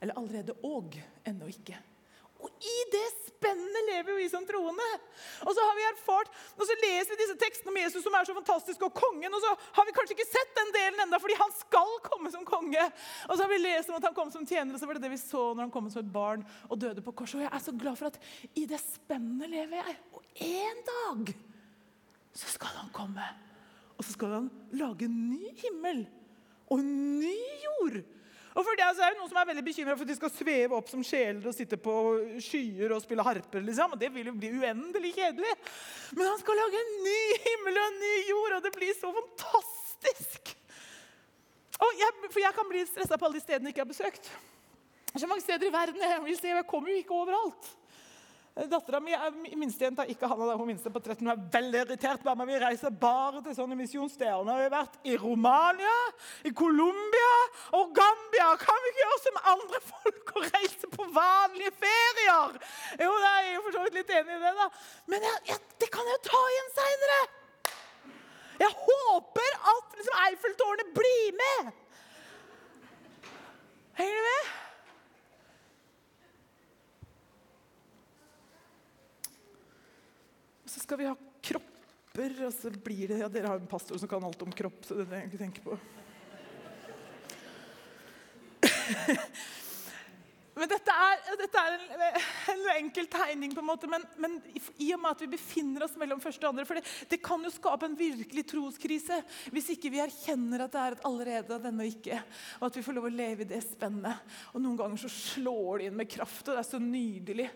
Eller 0.00 0.14
'allerede 0.14 0.54
og 0.62 0.94
ennå 1.26 1.46
ikke'. 1.46 1.93
Og 2.44 2.66
i 2.68 2.78
det 2.92 3.04
spennet 3.24 3.86
lever 3.88 4.18
vi 4.18 4.26
som 4.28 4.44
troende. 4.48 4.86
Og 5.44 5.54
så 5.56 5.64
har 5.64 5.76
vi 5.78 5.86
erfart, 5.88 6.30
og 6.56 6.64
så 6.68 6.76
leser 6.82 7.12
vi 7.12 7.20
disse 7.22 7.36
tekstene 7.40 7.72
om 7.72 7.78
Jesus 7.80 8.04
som 8.04 8.16
er 8.16 8.28
så 8.28 8.36
fantastisk, 8.36 8.84
og 8.84 8.96
kongen, 8.96 9.32
og 9.32 9.40
så 9.44 9.52
har 9.78 9.88
vi 9.88 9.94
kanskje 9.96 10.16
ikke 10.18 10.28
sett 10.28 10.52
den 10.58 10.74
delen 10.76 11.04
enda, 11.06 11.20
fordi 11.22 11.38
han 11.40 11.54
skal 11.56 11.96
komme 12.04 12.32
som 12.34 12.44
konge. 12.48 12.84
Og 13.28 13.34
så 13.34 13.46
har 13.46 13.52
vi 13.52 13.62
lest 13.62 13.92
om 13.92 13.98
at 13.98 14.08
han 14.08 14.16
kom 14.16 14.32
som 14.34 14.46
tjener, 14.48 14.76
og 14.76 14.82
så 14.82 14.88
var 14.90 14.98
det 14.98 15.06
det 15.06 15.14
vi 15.14 15.20
så 15.20 15.46
når 15.52 15.66
han 15.66 15.74
kom 15.74 15.88
som 15.92 16.04
et 16.04 16.12
barn 16.12 16.44
og 16.68 16.80
døde 16.84 17.04
på 17.04 17.16
korset. 17.16 17.40
Og 17.40 17.46
jeg 17.46 17.52
er 17.52 17.64
så 17.64 17.76
glad 17.80 18.00
for 18.00 18.12
at 18.12 18.20
i 18.60 18.66
det 18.70 18.80
spennet 18.82 19.52
lever 19.52 19.80
jeg. 19.80 19.96
Og 20.12 20.44
en 20.50 20.84
dag 20.90 21.34
så 22.34 22.50
skal 22.56 22.76
han 22.82 22.92
komme. 22.94 23.26
Og 23.94 24.04
så 24.04 24.16
skal 24.16 24.36
han 24.40 24.50
lage 24.74 25.06
en 25.06 25.18
ny 25.30 25.54
himmel 25.60 26.04
og 26.72 26.80
en 26.80 26.94
ny 27.20 27.36
jord. 27.64 28.02
Og 28.54 28.62
for 28.62 28.78
det 28.78 28.84
er 28.86 28.94
det 28.94 29.18
Noen 29.18 29.30
som 29.30 29.38
er 29.40 29.48
veldig 29.48 29.64
bekymra 29.66 29.96
for 29.96 30.06
at 30.06 30.12
de 30.12 30.16
skal 30.16 30.30
sveve 30.30 30.76
opp 30.78 30.90
som 30.90 31.02
sjeler 31.02 31.48
og 31.50 31.56
sitte 31.56 31.78
på 31.80 31.94
skyer 32.42 32.92
og 32.94 33.02
spille 33.02 33.26
harper. 33.26 33.64
liksom, 33.66 33.96
og 33.96 33.98
Det 33.98 34.12
vil 34.14 34.30
jo 34.30 34.34
bli 34.38 34.52
uendelig 34.54 35.10
kjedelig. 35.16 35.54
Men 36.14 36.30
han 36.30 36.38
skal 36.38 36.60
lage 36.62 36.82
en 36.82 36.92
ny 37.02 37.22
himmel 37.48 37.80
og 37.80 37.86
en 37.88 38.02
ny 38.04 38.14
jord, 38.30 38.56
og 38.58 38.66
det 38.66 38.74
blir 38.76 38.94
så 38.98 39.10
fantastisk! 39.18 40.54
Og 41.82 41.96
jeg, 41.98 42.14
for 42.30 42.38
jeg 42.38 42.54
kan 42.54 42.68
bli 42.70 42.84
stressa 42.86 43.18
på 43.18 43.26
alle 43.26 43.40
de 43.40 43.42
stedene 43.42 43.68
jeg 43.68 43.74
ikke 43.74 43.82
har 43.82 43.90
besøkt. 43.90 44.28
Så 45.14 45.26
mange 45.26 45.42
steder 45.42 45.66
i 45.66 45.74
verden 45.74 45.98
jeg 46.02 46.22
vil 46.22 46.38
se, 46.38 46.52
jeg 46.54 46.66
kommer 46.70 46.90
jo 46.90 47.00
ikke 47.02 47.18
overalt. 47.18 47.72
Dattera 48.54 49.00
mi 49.02 49.10
minstejenta, 49.58 50.04
ikke 50.06 50.28
Hanna, 50.30 50.54
hun 50.54 50.68
minste 50.68 50.90
på 50.94 51.00
13, 51.02 51.26
hun 51.26 51.32
er 51.32 51.40
veldig 51.56 51.78
irritert. 51.80 52.22
Mamma, 52.22 52.44
vi 52.46 52.60
reiser 52.62 52.92
bare 53.02 53.40
til 53.42 53.56
sånne 53.56 53.74
misjonssteder. 53.74 54.44
Nå 54.46 54.54
har 54.54 54.62
vi 54.62 54.68
vært 54.70 54.98
i 55.10 55.16
Romania, 55.18 55.96
i 56.46 56.52
Colombia 56.54 57.32
og 57.74 57.90
Gambia. 57.98 58.52
Kan 58.62 58.78
vi 58.84 58.92
ikke 58.92 59.02
gjøre 59.02 59.18
som 59.24 59.40
andre 59.56 59.82
folk 59.88 60.32
og 60.36 60.46
reise 60.54 60.92
på 60.94 61.08
vanlige 61.18 61.74
ferier? 61.82 62.54
Jo, 63.02 63.10
da 63.26 63.32
er 63.40 63.50
jo 63.56 63.64
for 63.66 63.74
så 63.74 63.86
vidt 63.88 63.98
litt 63.98 64.16
enig 64.20 64.38
i 64.38 64.42
det, 64.46 64.56
da. 64.62 64.70
Men 65.10 65.26
jeg, 65.26 65.44
jeg, 65.50 65.62
det 65.82 65.92
kan 65.98 66.12
jeg 66.12 66.20
jo 66.20 66.24
ta 66.30 66.46
igjen 66.54 66.74
seinere. 66.78 67.20
Jeg 68.62 68.82
håper 68.86 69.62
at 69.74 69.98
liksom, 69.98 70.20
Eiffeltårnet 70.28 70.94
blir 70.94 71.40
med. 71.42 71.74
Henger 73.98 74.14
du 74.14 74.28
med? 74.30 74.54
Så 80.74 80.80
skal 80.82 80.98
vi 80.98 81.06
ha 81.06 81.14
kropper, 81.44 82.32
og 82.48 82.52
så 82.54 82.70
blir 82.82 83.08
det 83.12 83.20
Ja, 83.22 83.28
dere 83.30 83.52
har 83.52 83.60
en 83.62 83.70
pastor 83.70 83.98
som 84.00 84.10
kan 84.10 84.24
alt 84.26 84.42
om 84.42 84.52
kropp, 84.52 84.82
så 84.82 84.98
det 84.98 85.06
trenger 85.06 85.22
jeg 85.22 85.32
ikke 85.32 85.44
tenke 85.44 85.62
på. 85.62 85.78
Men 90.54 90.70
dette 90.70 90.92
er, 90.94 91.22
dette 91.38 91.58
er 91.58 91.72
en, 91.74 92.02
en, 92.52 92.60
enkel 92.76 93.08
tegning, 93.10 93.50
på 93.56 93.62
en 93.62 93.66
måte, 93.66 93.88
men, 93.90 94.04
men, 94.22 94.36
i 94.78 94.92
og 94.94 95.00
med 95.02 95.16
at 95.16 95.24
vi 95.24 95.32
befinner 95.32 95.82
oss 95.82 95.96
mellom 95.98 96.20
første 96.22 96.46
og 96.46 96.52
andre 96.52 96.66
For 96.68 96.78
det, 96.78 96.84
det, 97.10 97.18
kan 97.26 97.42
jo 97.42 97.50
skape 97.50 97.88
en 97.88 97.96
virkelig 97.98 98.44
troskrise 98.52 99.18
hvis 99.50 99.72
ikke 99.74 99.90
vi 99.90 100.02
erkjenner 100.04 100.62
at 100.62 100.74
det 100.76 100.82
er 100.84 100.96
et 100.96 101.06
allerede 101.10 101.56
av 101.56 101.64
denne 101.66 101.82
og 101.82 101.90
ikke. 101.90 102.20
Og 102.60 102.68
at 102.68 102.78
vi 102.78 102.84
får 102.86 102.96
lov 103.00 103.08
å 103.10 103.14
leve 103.16 103.42
i 103.42 103.50
det 103.50 103.64
spennet. 103.66 104.38
Og 104.54 104.62
noen 104.62 104.78
ganger 104.78 105.02
så 105.02 105.10
slår 105.10 105.82
det 105.82 105.88
inn 105.90 105.98
med 105.98 106.12
kraft, 106.14 106.46
og 106.46 106.54
det 106.54 106.62
er 106.62 106.70
så 106.70 106.82
nydelig. 106.82 107.50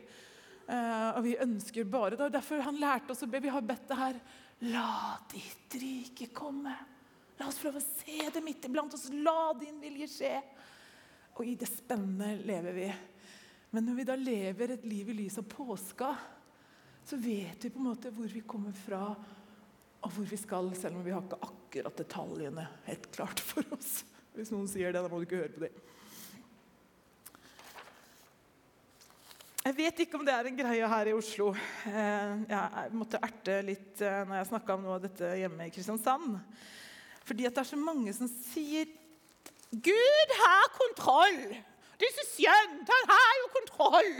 Uh, 0.68 1.16
og 1.16 1.22
vi 1.24 1.38
ønsker 1.40 1.88
bare 1.88 2.18
det. 2.18 2.28
Derfor 2.34 2.60
han 2.66 2.80
lærte 2.80 3.14
oss 3.14 3.24
å 3.24 3.30
be. 3.30 3.40
Vi 3.40 3.52
har 3.52 3.64
bedt 3.64 3.88
det 3.88 3.98
her. 3.98 4.20
La 4.68 5.16
ditt 5.32 5.76
rike 5.80 6.28
komme. 6.36 6.74
La 7.38 7.48
oss 7.48 7.60
prøve 7.62 7.80
å 7.80 7.86
se 7.86 8.28
det 8.34 8.42
midt 8.44 8.66
iblant 8.68 8.94
oss. 8.94 9.06
La 9.14 9.54
din 9.58 9.78
vilje 9.80 10.10
skje. 10.12 10.34
Og 11.38 11.46
i 11.46 11.54
det 11.56 11.70
spennet 11.70 12.44
lever 12.46 12.76
vi. 12.76 12.88
Men 13.70 13.86
når 13.86 13.98
vi 13.98 14.06
da 14.08 14.16
lever 14.18 14.74
et 14.74 14.86
liv 14.88 15.08
i 15.12 15.16
lys 15.22 15.38
av 15.40 15.46
påska, 15.48 16.12
så 17.04 17.16
vet 17.20 17.64
vi 17.64 17.70
på 17.72 17.80
en 17.80 17.88
måte 17.90 18.12
hvor 18.12 18.28
vi 18.28 18.44
kommer 18.44 18.74
fra, 18.76 19.02
og 19.98 20.12
hvor 20.12 20.26
vi 20.28 20.36
skal, 20.40 20.68
selv 20.76 20.98
om 20.98 21.04
vi 21.04 21.12
har 21.14 21.24
ikke 21.24 21.40
akkurat 21.46 22.00
detaljene 22.00 22.64
helt 22.88 23.08
klart 23.14 23.40
for 23.44 23.64
oss. 23.76 24.02
Hvis 24.36 24.52
noen 24.52 24.68
sier 24.70 24.92
det, 24.92 25.00
da 25.00 25.08
må 25.08 25.20
du 25.20 25.28
ikke 25.28 25.40
høre 25.40 25.54
på 25.54 25.64
det. 25.64 25.72
Jeg 29.68 29.76
vet 29.76 29.98
ikke 30.00 30.16
om 30.16 30.22
det 30.24 30.32
er 30.32 30.46
en 30.48 30.54
greie 30.56 30.86
her 30.88 31.08
i 31.10 31.12
Oslo. 31.12 31.50
Eh, 31.90 32.30
jeg 32.48 32.92
måtte 32.96 33.18
erte 33.20 33.58
litt 33.66 34.00
eh, 34.00 34.22
når 34.24 34.38
jeg 34.38 34.46
snakka 34.48 34.76
om 34.78 34.86
noe 34.86 34.94
av 34.94 35.02
dette 35.02 35.28
hjemme 35.36 35.66
i 35.68 35.72
Kristiansand. 35.74 36.38
Fordi 37.28 37.44
det 37.44 37.60
er 37.60 37.68
så 37.68 37.76
mange 37.76 38.14
som 38.16 38.30
sier 38.32 38.88
'Gud 39.68 40.32
har 40.38 40.70
kontroll'. 40.72 41.58
This 41.98 42.14
så 42.14 42.24
skjønt! 42.30 42.90
Han 42.92 43.10
har 43.10 43.30
jo 43.40 43.46
kontroll! 43.56 44.10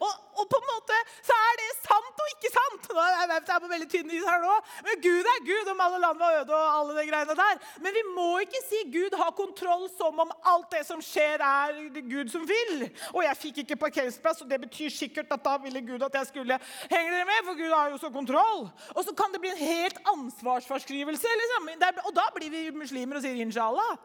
Og, 0.00 0.14
og, 0.40 0.44
på 0.50 0.58
en 0.58 0.66
måte 0.66 0.96
så 1.22 1.36
er 1.36 1.60
det 1.60 1.68
sant 1.78 2.22
og 2.24 2.32
ikke 2.32 2.50
sant. 2.50 2.88
Nå 2.90 3.04
er 3.04 3.30
jeg 3.30 3.44
er 3.54 3.62
på 3.62 3.70
veldig 3.70 3.88
tynn 3.92 4.10
is 4.16 4.26
her 4.26 4.42
nå, 4.42 4.56
Men 4.86 5.00
Gud 5.04 5.30
er 5.32 5.44
Gud 5.46 5.70
om 5.70 5.82
alle 5.84 6.00
land 6.02 6.18
var 6.18 6.40
øde 6.40 6.56
og 6.56 6.74
alle 6.80 6.96
de 6.98 7.06
greiene 7.10 7.36
der. 7.38 7.62
Men 7.84 7.94
vi 7.94 8.04
må 8.16 8.26
ikke 8.42 8.62
si 8.66 8.82
Gud 8.90 9.14
har 9.20 9.30
kontroll 9.38 9.86
som 9.94 10.18
om 10.26 10.34
alt 10.52 10.74
det 10.74 10.82
som 10.88 11.02
skjer, 11.04 11.38
er 11.38 12.02
Gud 12.10 12.34
som 12.34 12.46
vil. 12.50 12.88
Og 13.14 13.22
jeg 13.28 13.40
fikk 13.44 13.62
ikke 13.64 13.80
parkeringsplass, 13.86 14.42
og 14.42 14.50
det 14.50 14.60
betyr 14.66 14.90
sikkert 14.94 15.30
at 15.30 15.46
da 15.46 15.56
ville 15.62 15.86
Gud 15.86 16.02
at 16.06 16.18
jeg 16.18 16.32
skulle 16.32 16.58
henge 16.90 17.14
dere 17.14 17.28
med, 17.30 17.42
for 17.46 17.58
Gud 17.62 17.74
har 17.76 17.94
jo 17.94 18.00
så 18.02 18.10
kontroll. 18.14 18.66
Og 18.96 19.04
så 19.06 19.14
kan 19.14 19.30
det 19.30 19.42
bli 19.44 19.54
en 19.54 19.66
helt 19.70 20.02
ansvarsforskrivelse. 20.16 21.36
Liksom. 21.44 21.74
Og 22.08 22.14
da 22.16 22.26
blir 22.34 22.50
vi 22.50 22.70
muslimer 22.74 23.20
og 23.20 23.26
sier 23.26 23.38
inshallah. 23.38 24.00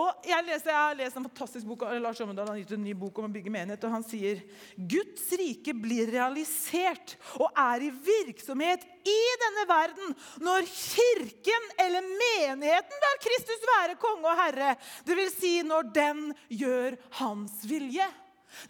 Og 0.00 0.24
jeg, 0.24 0.44
leser, 0.46 0.70
jeg, 0.70 0.78
har 0.78 0.96
lest 0.96 1.18
en 1.18 1.26
fantastisk 1.26 1.66
bok 1.68 1.82
av 1.84 1.98
Lars 2.00 2.20
Ommedal 2.22 2.46
han 2.46 2.54
har 2.54 2.60
gitt 2.62 2.72
en 2.76 2.84
ny 2.86 2.94
bok 2.96 3.18
om 3.20 3.26
å 3.26 3.32
bygge 3.32 3.52
menighet. 3.52 3.82
og 3.84 3.92
Han 3.92 4.06
sier 4.06 4.40
Guds 4.76 5.26
rike 5.36 5.74
blir 5.76 6.08
realisert 6.14 7.16
og 7.36 7.50
er 7.58 7.84
i 7.84 7.90
virksomhet 8.06 8.86
i 9.00 9.18
denne 9.42 9.66
verden 9.68 10.14
når 10.46 10.68
kirken 10.70 11.68
eller 11.84 12.06
menigheten 12.06 13.04
lar 13.04 13.20
Kristus 13.26 13.68
være 13.74 13.98
konge 14.00 14.30
og 14.30 14.40
herre. 14.40 14.72
Dvs. 15.08 15.36
Si 15.40 15.52
når 15.66 15.92
den 15.96 16.24
gjør 16.62 16.96
hans 17.20 17.60
vilje. 17.68 18.08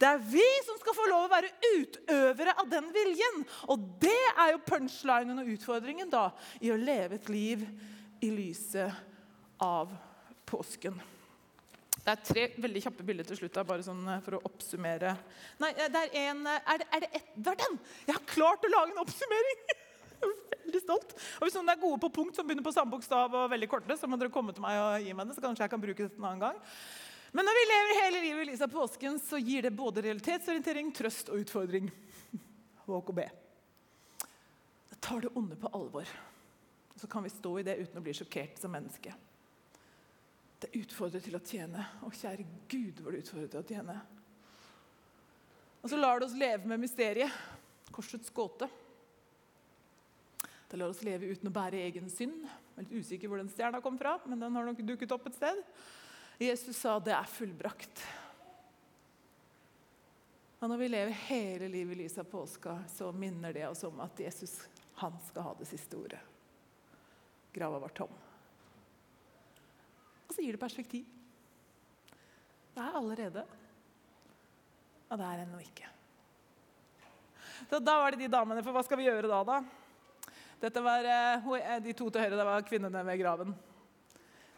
Det 0.00 0.08
er 0.08 0.20
vi 0.32 0.48
som 0.66 0.76
skal 0.80 0.96
få 0.96 1.06
lov 1.08 1.28
å 1.28 1.32
være 1.32 1.52
utøvere 1.78 2.56
av 2.60 2.68
den 2.72 2.90
viljen. 2.94 3.44
Og 3.72 3.86
det 4.02 4.18
er 4.34 4.54
jo 4.54 4.64
punchlinen 4.66 5.40
og 5.44 5.54
utfordringen 5.54 6.10
da, 6.12 6.28
i 6.60 6.72
å 6.72 6.80
leve 6.80 7.20
et 7.20 7.32
liv 7.32 7.64
i 8.20 8.34
lyset 8.34 8.92
av 9.62 9.94
påsken. 10.50 10.98
Det 12.00 12.12
er 12.12 12.22
tre 12.24 12.46
veldig 12.64 12.82
kjappe 12.86 13.04
bilder 13.06 13.28
til 13.28 13.40
slutt. 13.42 13.60
bare 13.68 13.84
sånn 13.84 14.02
eh, 14.08 14.22
for 14.24 14.38
å 14.38 14.42
oppsummere. 14.48 15.12
Nei, 15.60 15.70
eh, 15.76 15.90
det 15.92 16.06
er 16.06 16.30
en 16.30 16.46
eh, 16.48 16.72
Er 16.72 16.80
det, 16.80 16.88
er 16.96 17.04
det 17.04 17.10
et, 17.18 17.28
det 17.36 17.52
er 17.52 17.60
den! 17.66 17.76
Jeg 18.06 18.16
har 18.16 18.26
klart 18.30 18.64
å 18.64 18.72
lage 18.72 18.94
en 18.94 19.02
oppsummering! 19.04 19.60
veldig 20.70 20.82
stolt. 20.84 21.14
Og 21.38 21.46
Hvis 21.46 21.58
noen 21.58 21.72
er 21.72 21.82
gode 21.82 22.00
på 22.02 22.12
punkt 22.20 22.38
som 22.38 22.46
begynner 22.46 22.64
på 22.64 22.72
samme 22.74 22.94
bokstav, 22.94 23.34
og 23.34 23.52
veldig 23.52 23.68
korte, 23.70 23.96
så 23.98 24.08
må 24.08 24.18
dere 24.20 24.32
komme 24.32 24.54
til 24.56 24.64
meg 24.64 24.78
og 24.80 25.06
gi 25.06 25.14
meg 25.16 25.28
det, 25.28 25.36
så 25.36 25.44
kanskje 25.44 25.66
jeg 25.66 25.72
kan 25.74 25.82
bruke 25.82 26.06
det 26.06 26.16
en 26.16 26.28
annen 26.28 26.44
gang. 26.44 26.60
Men 27.36 27.46
når 27.46 27.58
vi 27.58 27.66
lever 27.70 28.00
hele 28.00 28.22
livet 28.24 28.42
i 28.42 28.50
lys 28.50 28.64
av 28.64 28.72
påsken, 28.72 29.20
så 29.22 29.38
gir 29.38 29.66
det 29.66 29.74
både 29.76 30.02
realitetsorientering, 30.06 30.90
trøst 30.94 31.30
og 31.30 31.44
utfordring. 31.44 31.90
HKB. 32.86 33.20
Det 34.90 34.98
tar 35.04 35.22
det 35.22 35.34
onde 35.38 35.58
på 35.58 35.70
alvor. 35.76 36.10
Så 36.98 37.08
kan 37.10 37.24
vi 37.24 37.32
stå 37.32 37.58
i 37.60 37.66
det 37.66 37.78
uten 37.78 38.00
å 38.00 38.04
bli 38.04 38.14
sjokkert 38.16 38.58
som 38.60 38.74
menneske. 38.74 39.14
Det 40.60 40.72
utfordrer 40.76 41.22
til 41.24 41.36
å 41.38 41.42
tjene. 41.44 41.86
Og 42.06 42.16
kjære 42.16 42.46
Gud, 42.68 43.00
hvor 43.00 43.14
det 43.14 43.24
utfordrer 43.24 43.50
til 43.52 43.62
å 43.62 43.68
tjene. 43.68 43.96
Og 45.80 45.88
så 45.88 45.96
lar 45.96 46.20
det 46.20 46.28
oss 46.28 46.36
leve 46.36 46.68
med 46.68 46.82
mysteriet. 46.82 47.32
Korsets 47.90 48.30
gåte. 48.34 48.68
Det 50.70 50.78
lar 50.78 50.92
oss 50.92 51.02
leve 51.02 51.32
uten 51.32 51.50
å 51.50 51.54
bære 51.54 51.80
egen 51.88 52.10
synd. 52.12 52.44
Jeg 52.44 52.76
er 52.76 52.84
litt 52.84 53.06
usikker 53.06 53.30
hvor 53.30 53.40
den 53.40 53.50
stjerna 53.50 53.80
kom 53.82 53.96
fra, 53.98 54.18
men 54.28 54.38
den 54.38 54.54
har 54.54 54.68
nok 54.68 54.84
dukket 54.86 55.16
opp 55.16 55.26
et 55.26 55.38
sted. 55.38 55.64
Jesus 56.40 56.78
sa 56.78 56.94
det 57.02 57.16
er 57.16 57.28
fullbrakt. 57.28 58.04
Og 60.60 60.68
når 60.68 60.80
vi 60.80 60.90
lever 60.92 61.22
hele 61.26 61.68
livet 61.72 61.96
i 61.96 62.02
lys 62.02 62.18
av 62.20 62.28
påska, 62.28 62.76
så 62.92 63.10
minner 63.16 63.56
det 63.56 63.66
oss 63.66 63.82
om 63.88 63.98
at 64.04 64.20
Jesus 64.20 64.60
han 65.00 65.16
skal 65.26 65.48
ha 65.48 65.54
det 65.58 65.68
siste 65.68 65.96
ordet. 65.96 66.20
Grava 67.52 67.80
var 67.80 67.96
tom. 67.96 68.12
Og 70.30 70.34
så 70.36 70.44
gir 70.44 70.54
det 70.54 70.62
perspektiv. 70.62 71.06
Det 72.70 72.82
er 72.84 72.96
allerede, 72.96 73.42
og 75.10 75.18
det 75.18 75.26
er 75.26 75.40
ennå 75.42 75.58
ikke. 75.58 75.88
Så 77.66 77.80
Da 77.82 77.96
var 77.98 78.14
det 78.14 78.20
de 78.22 78.28
damene. 78.30 78.62
For 78.62 78.70
hva 78.70 78.84
skal 78.86 79.00
vi 79.00 79.08
gjøre 79.08 79.26
da, 79.26 79.40
da? 79.42 79.56
Dette 80.60 80.82
var 80.84 81.06
eh, 81.08 81.48
eh, 81.58 81.80
De 81.82 81.94
to 81.98 82.06
til 82.08 82.22
høyre 82.22 82.38
det 82.38 82.46
var 82.46 82.66
kvinnene 82.68 83.02
ved 83.08 83.18
graven. 83.18 83.54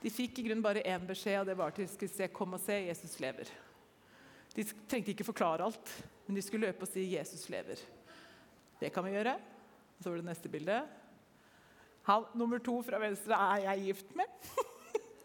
De 0.03 0.13
fikk 0.13 0.43
i 0.43 0.45
grunnen 0.45 0.65
bare 0.65 0.83
én 0.85 1.07
beskjed, 1.09 1.41
og 1.41 1.49
det 1.49 1.57
var 1.57 1.73
til 1.73 1.89
de 1.89 2.09
se, 2.11 2.29
kom 2.29 2.53
og 2.53 2.61
se, 2.61 2.77
Jesus 2.91 3.17
lever. 3.23 3.49
De 4.53 4.67
trengte 4.91 5.15
ikke 5.15 5.29
forklare 5.31 5.65
alt, 5.65 5.95
men 6.27 6.37
de 6.37 6.45
skulle 6.45 6.69
løpe 6.69 6.85
og 6.85 6.91
si 6.91 7.07
'Jesus 7.15 7.49
lever'. 7.49 7.81
Det 8.81 8.93
kan 8.93 9.05
vi 9.05 9.17
gjøre. 9.17 9.39
Så 10.03 10.11
var 10.11 10.17
det 10.17 10.29
neste 10.29 10.49
bilde. 10.49 10.83
Nummer 12.35 12.59
to 12.59 12.83
fra 12.83 12.99
venstre 12.99 13.33
er 13.33 13.71
jeg 13.71 13.87
gift 13.87 14.15
med. 14.17 14.27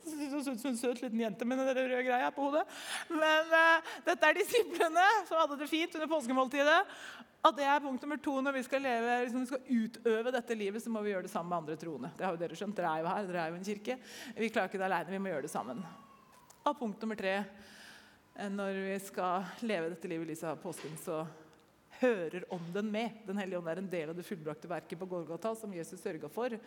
Så 0.08 0.74
søt 0.80 1.02
liten 1.04 1.22
jente 1.22 1.46
med 1.48 1.60
den 1.62 1.70
røde 1.76 2.02
greia 2.08 2.32
på 2.34 2.48
hodet. 2.48 2.66
Men 3.12 3.54
uh, 3.54 3.96
dette 4.08 4.30
er 4.30 4.40
disiplene 4.40 5.06
som 5.28 5.40
hadde 5.42 5.60
det 5.62 5.70
fint 5.72 5.96
under 6.00 6.12
påskemåltidet. 6.12 6.82
Og 7.48 7.56
det 7.56 7.68
er 7.70 7.84
punkt 7.84 8.04
nummer 8.04 8.20
to 8.20 8.34
når 8.44 8.58
vi 8.58 8.64
skal, 8.66 8.84
leve, 8.84 9.14
liksom, 9.24 9.44
vi 9.44 9.52
skal 9.52 9.84
utøve 9.86 10.34
dette 10.36 10.58
livet, 10.58 10.84
så 10.84 10.92
må 10.92 11.04
vi 11.06 11.14
gjøre 11.14 11.28
det 11.28 11.32
sammen 11.32 11.54
med 11.54 11.62
andre 11.62 11.80
troende. 11.80 12.12
Det 12.18 12.26
har 12.26 12.36
jo 12.36 12.42
dere 12.42 12.60
skjønt. 12.60 12.76
Dere 12.78 12.92
er 12.92 13.04
jo 13.04 13.12
her, 13.12 13.30
dere 13.30 13.44
er 13.44 13.54
jo 13.54 13.60
en 13.60 13.68
kirke. 13.68 13.98
Vi 14.36 14.50
klarer 14.52 14.72
ikke 14.72 14.82
det 14.82 14.88
alene, 14.90 15.14
vi 15.14 15.22
må 15.22 15.32
gjøre 15.32 15.48
det 15.48 15.54
sammen. 15.54 15.84
Og 16.68 16.80
punkt 16.80 17.04
nummer 17.04 17.20
tre 17.20 17.36
eh, 17.38 18.50
når 18.52 18.82
vi 18.90 18.98
skal 19.06 19.48
leve 19.64 19.94
dette 19.94 20.12
livet 20.12 20.28
i 20.28 20.34
lys 20.34 20.44
av 20.50 20.60
påsken, 20.60 20.98
så 21.00 21.22
hører 22.02 22.46
ånden 22.54 22.92
med. 22.92 23.22
Den 23.30 23.40
hellige 23.40 23.62
ånd 23.62 23.72
er 23.72 23.82
en 23.82 23.92
del 23.92 24.12
av 24.12 24.18
det 24.18 24.26
fullbrakte 24.28 24.70
verket 24.70 25.00
på 25.00 25.10
Golgata 25.10 25.54
som 25.58 25.74
Jesus 25.74 26.02
sørga 26.04 26.30
for. 26.32 26.58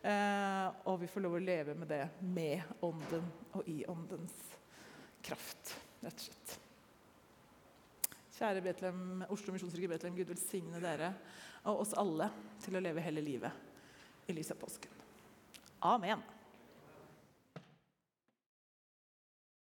Eh, 0.00 0.66
og 0.88 0.96
vi 1.02 1.08
får 1.10 1.24
lov 1.26 1.36
å 1.36 1.42
leve 1.44 1.74
med 1.76 1.90
det 1.92 2.06
med 2.24 2.62
ånden 2.86 3.26
og 3.52 3.68
i 3.68 3.82
åndens 3.90 4.36
kraft, 5.20 5.74
rett 6.00 6.16
og 6.16 6.26
slett. 6.30 6.56
Kjære 8.40 8.62
Betlem, 8.64 9.02
Oslo 9.28 9.52
misjonskirke 9.52 9.90
Betlehem, 9.92 10.16
Gud 10.16 10.30
velsigne 10.32 10.80
dere 10.80 11.12
og 11.68 11.82
oss 11.82 11.92
alle 12.00 12.30
til 12.64 12.78
å 12.78 12.80
leve 12.80 13.04
hele 13.04 13.20
livet 13.20 14.30
i 14.30 14.36
lys 14.36 14.54
av 14.54 14.62
påsken. 14.62 14.94
Amen. 15.84 16.24